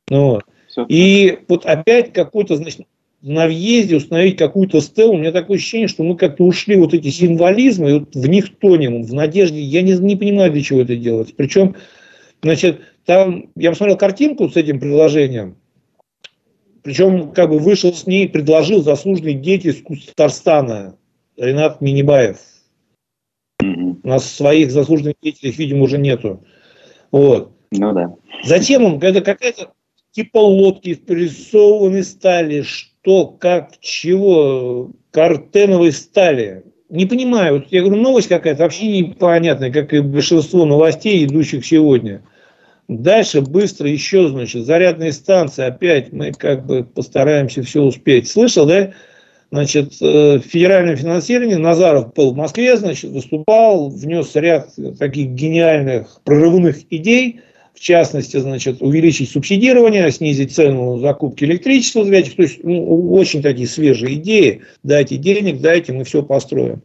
[0.09, 0.45] Ну, вот.
[0.89, 2.87] И вот опять какой-то, значит,
[3.23, 7.09] на въезде установить какую-то стелу, у меня такое ощущение, что мы как-то ушли вот эти
[7.09, 10.97] символизмы, и вот в них тонем, в надежде, я не, не понимаю, для чего это
[10.97, 11.35] делать.
[11.35, 11.77] Причем,
[12.43, 15.57] значит, там, я посмотрел картинку с этим приложением,
[16.87, 20.97] причем как бы вышел с ней, предложил заслуженный деятель из Татарстана
[21.37, 22.37] Ренат Минибаев.
[23.61, 26.45] У нас своих заслуженных деятелей, видимо, уже нету.
[27.11, 27.51] Вот.
[27.73, 28.15] Ну да.
[28.45, 29.73] Затем он, это какая-то
[30.13, 36.63] типа лодки спрессованной стали, что, как, чего, картеновой стали.
[36.89, 42.23] Не понимаю, вот я говорю, новость какая-то вообще непонятная, как и большинство новостей, идущих сегодня–
[42.89, 45.65] Дальше быстро еще, значит, зарядные станции.
[45.65, 48.29] Опять мы как бы постараемся все успеть.
[48.29, 48.93] Слышал, да?
[49.51, 56.79] значит, э, федеральное финансирование, Назаров был в Москве, значит, выступал, внес ряд таких гениальных прорывных
[56.91, 57.41] идей,
[57.75, 64.15] в частности, значит, увеличить субсидирование, снизить цену закупки электричества, то есть ну, очень такие свежие
[64.15, 66.83] идеи, дайте денег, дайте, мы все построим.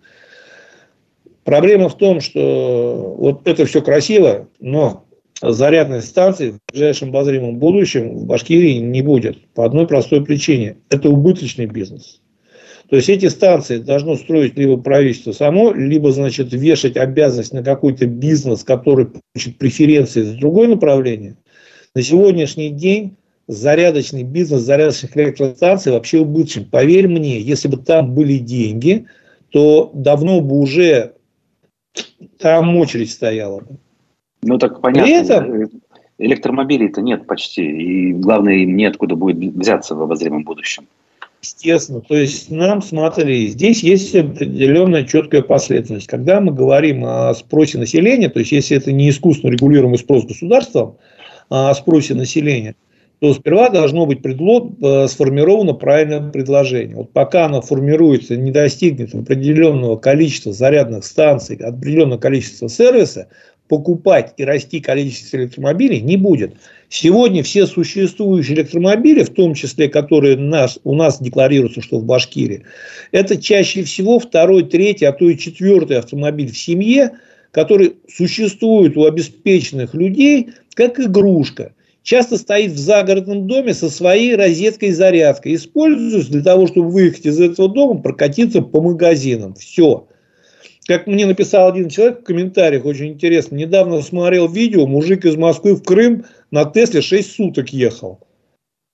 [1.43, 5.05] Проблема в том, что вот это все красиво, но
[5.41, 9.37] зарядной станции в ближайшем обозримом будущем в Башкирии не будет.
[9.53, 10.77] По одной простой причине.
[10.89, 12.21] Это убыточный бизнес.
[12.89, 18.05] То есть эти станции должно строить либо правительство само, либо, значит, вешать обязанность на какой-то
[18.05, 21.37] бизнес, который получит преференции за другое направление.
[21.95, 23.15] На сегодняшний день
[23.47, 26.65] зарядочный бизнес зарядочных электростанций вообще убыточен.
[26.65, 29.05] Поверь мне, если бы там были деньги,
[29.51, 31.13] то давно бы уже
[32.39, 33.77] там очередь стояла бы.
[34.43, 35.09] Ну так понятно.
[35.09, 35.69] Этом...
[36.17, 37.63] Электромобилей-то нет почти.
[37.63, 40.85] И главное, им неоткуда будет взяться в обозримом будущем.
[41.41, 42.01] Естественно.
[42.01, 46.05] То есть нам, смотри, здесь есть определенная четкая последовательность.
[46.05, 50.97] Когда мы говорим о спросе населения, то есть если это не искусственно регулируемый спрос государством,
[51.49, 52.75] а о спросе населения,
[53.19, 56.95] то сперва должно быть предлог, э, сформировано правильное предложение.
[56.95, 63.27] Вот пока оно формируется, не достигнет определенного количества зарядных станций, определенного количества сервиса,
[63.71, 66.55] покупать и расти количество электромобилей не будет.
[66.89, 72.65] Сегодня все существующие электромобили, в том числе, которые нас, у нас декларируются, что в Башкирии,
[73.13, 77.11] это чаще всего второй, третий, а то и четвертый автомобиль в семье,
[77.51, 81.73] который существует у обеспеченных людей как игрушка.
[82.03, 85.55] Часто стоит в загородном доме со своей розеткой-зарядкой.
[85.55, 89.53] Используется для того, чтобы выехать из этого дома, прокатиться по магазинам.
[89.53, 90.07] Все.
[90.87, 95.75] Как мне написал один человек в комментариях, очень интересно, недавно смотрел видео, мужик из Москвы
[95.75, 98.19] в Крым на Тесле 6 суток ехал.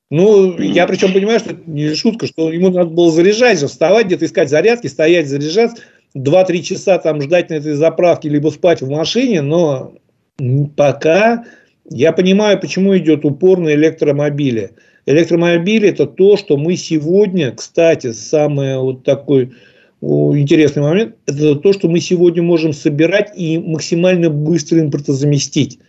[0.09, 4.07] Ну, я причем понимаю, что это не шутка, что ему надо было заряжать же, вставать
[4.07, 5.83] где-то, искать зарядки, стоять, заряжаться,
[6.15, 9.93] 2-3 часа там ждать на этой заправке, либо спать в машине, но
[10.75, 11.45] пока
[11.89, 14.71] я понимаю, почему идет упор на электромобили.
[15.05, 19.53] Электромобили– это то, что мы сегодня, кстати, самое вот такой
[20.01, 25.79] интересный момент, это то, что мы сегодня можем собирать и максимально быстро импортозаместить.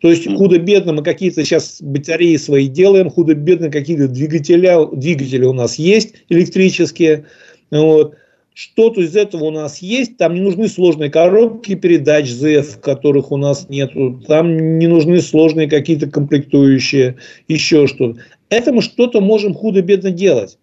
[0.00, 5.76] То есть худо-бедно мы какие-то сейчас батареи свои делаем, худо-бедно какие-то двигателя, двигатели у нас
[5.78, 7.24] есть электрические.
[7.70, 8.14] Вот.
[8.52, 13.36] Что-то из этого у нас есть, там не нужны сложные коробки передач ZF, которых у
[13.36, 13.92] нас нет,
[14.26, 17.16] там не нужны сложные какие-то комплектующие,
[17.48, 18.18] еще что-то.
[18.48, 20.58] Это мы что-то можем худо-бедно делать.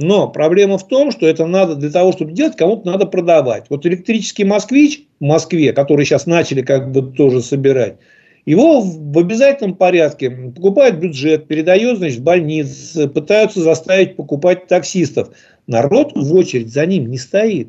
[0.00, 3.66] Но проблема в том, что это надо для того, чтобы делать, кому-то надо продавать.
[3.68, 7.96] Вот электрический москвич в Москве, который сейчас начали как бы тоже собирать,
[8.46, 15.36] его в обязательном порядке покупает бюджет, передает, значит, больниц, пытаются заставить покупать таксистов.
[15.66, 17.68] Народ в очередь за ним не стоит.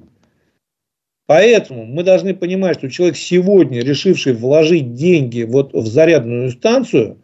[1.28, 7.22] Поэтому мы должны понимать, что человек сегодня, решивший вложить деньги вот в зарядную станцию,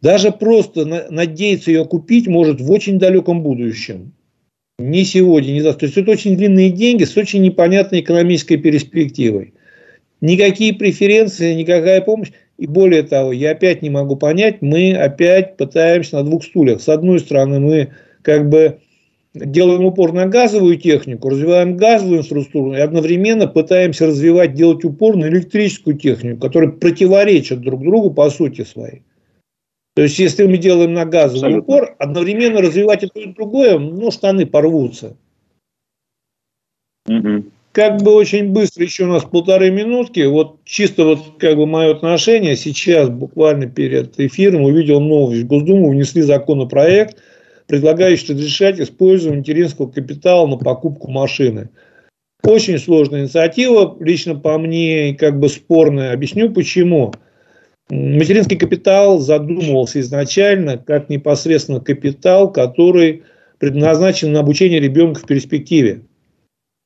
[0.00, 4.12] даже просто надеяться ее купить может в очень далеком будущем.
[4.78, 5.80] Не сегодня, не завтра.
[5.80, 9.54] То есть это очень длинные деньги с очень непонятной экономической перспективой.
[10.20, 12.30] Никакие преференции, никакая помощь.
[12.58, 16.80] И более того, я опять не могу понять, мы опять пытаемся на двух стульях.
[16.80, 17.88] С одной стороны, мы
[18.22, 18.78] как бы
[19.34, 25.26] делаем упор на газовую технику, развиваем газовую инфраструктуру и одновременно пытаемся развивать, делать упор на
[25.26, 29.02] электрическую технику, которые противоречат друг другу по сути своей.
[29.98, 31.74] То есть, если мы делаем на газовый Абсолютно.
[31.74, 35.16] упор, одновременно развивать и то, и другое, ну, штаны порвутся.
[37.08, 37.46] Угу.
[37.72, 41.90] Как бы очень быстро, еще у нас полторы минутки, вот чисто вот как бы мое
[41.90, 45.42] отношение, сейчас буквально перед эфиром увидел новость.
[45.42, 47.16] В Госдуму внесли законопроект,
[47.66, 51.70] предлагающий разрешать использование материнского капитала на покупку машины.
[52.44, 56.12] Очень сложная инициатива, лично по мне, как бы спорная.
[56.12, 57.12] Объясню почему.
[57.90, 63.22] Материнский капитал задумывался изначально как непосредственно капитал, который
[63.58, 66.02] предназначен на обучение ребенка в перспективе.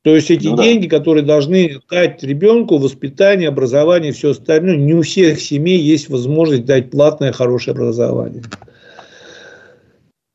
[0.03, 0.99] То есть эти ну, деньги, да.
[0.99, 6.65] которые должны дать ребенку воспитание, образование и все остальное, не у всех семей есть возможность
[6.65, 8.43] дать платное хорошее образование.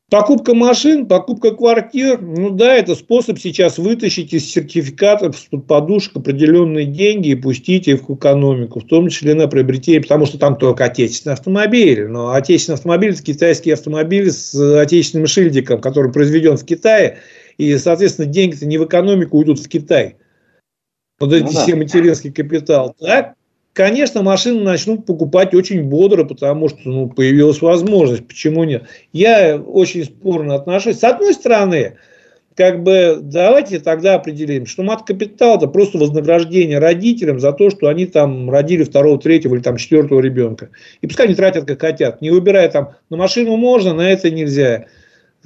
[0.10, 6.86] Покупка машин, покупка квартир, ну да, это способ сейчас вытащить из сертификатов под подушек определенные
[6.86, 10.86] деньги и пустить их в экономику, в том числе на приобретение, потому что там только
[10.86, 12.06] отечественные автомобили.
[12.06, 17.18] Но отечественный автомобиль– это китайский автомобиль с отечественным шильдиком, который произведен в Китае,
[17.58, 20.16] и, соответственно, деньги-то не в экономику уйдут в Китай.
[21.20, 21.64] Вот эти ну, да.
[21.64, 22.96] все материнский капитал.
[22.98, 23.36] Так,
[23.78, 28.28] Конечно, машины начнут покупать очень бодро, потому что ну, появилась возможность.
[28.28, 28.86] Почему нет?
[29.14, 30.98] Я очень спорно отношусь.
[30.98, 31.94] С одной стороны,
[32.56, 38.08] как бы давайте тогда определим, что мат-капитал это просто вознаграждение родителям за то, что они
[38.08, 40.70] там родили второго, третьего или там четвертого ребенка.
[41.02, 44.88] И пускай они тратят как хотят, не выбирая там на машину можно, на это нельзя.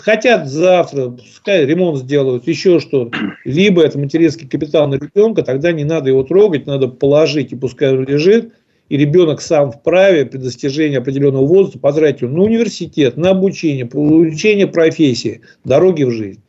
[0.01, 3.15] Хотят завтра, пускай ремонт сделают, еще что-то.
[3.45, 7.95] Либо это материнский капитал на ребенка, тогда не надо его трогать, надо положить, и пускай
[7.95, 8.51] он лежит,
[8.89, 15.41] и ребенок сам вправе при достижении определенного возраста потратить на университет, на обучение, получение профессии,
[15.63, 16.41] дороги в жизнь.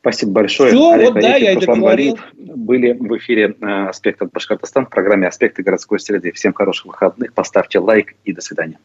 [0.00, 0.70] Спасибо большое.
[0.70, 2.18] Все, Олег вот да, я говорил.
[2.34, 6.30] Были в эфире э, «Аспекты от Башкортостана» в программе «Аспекты городской среды».
[6.30, 8.78] Всем хороших выходных, поставьте лайк и до свидания.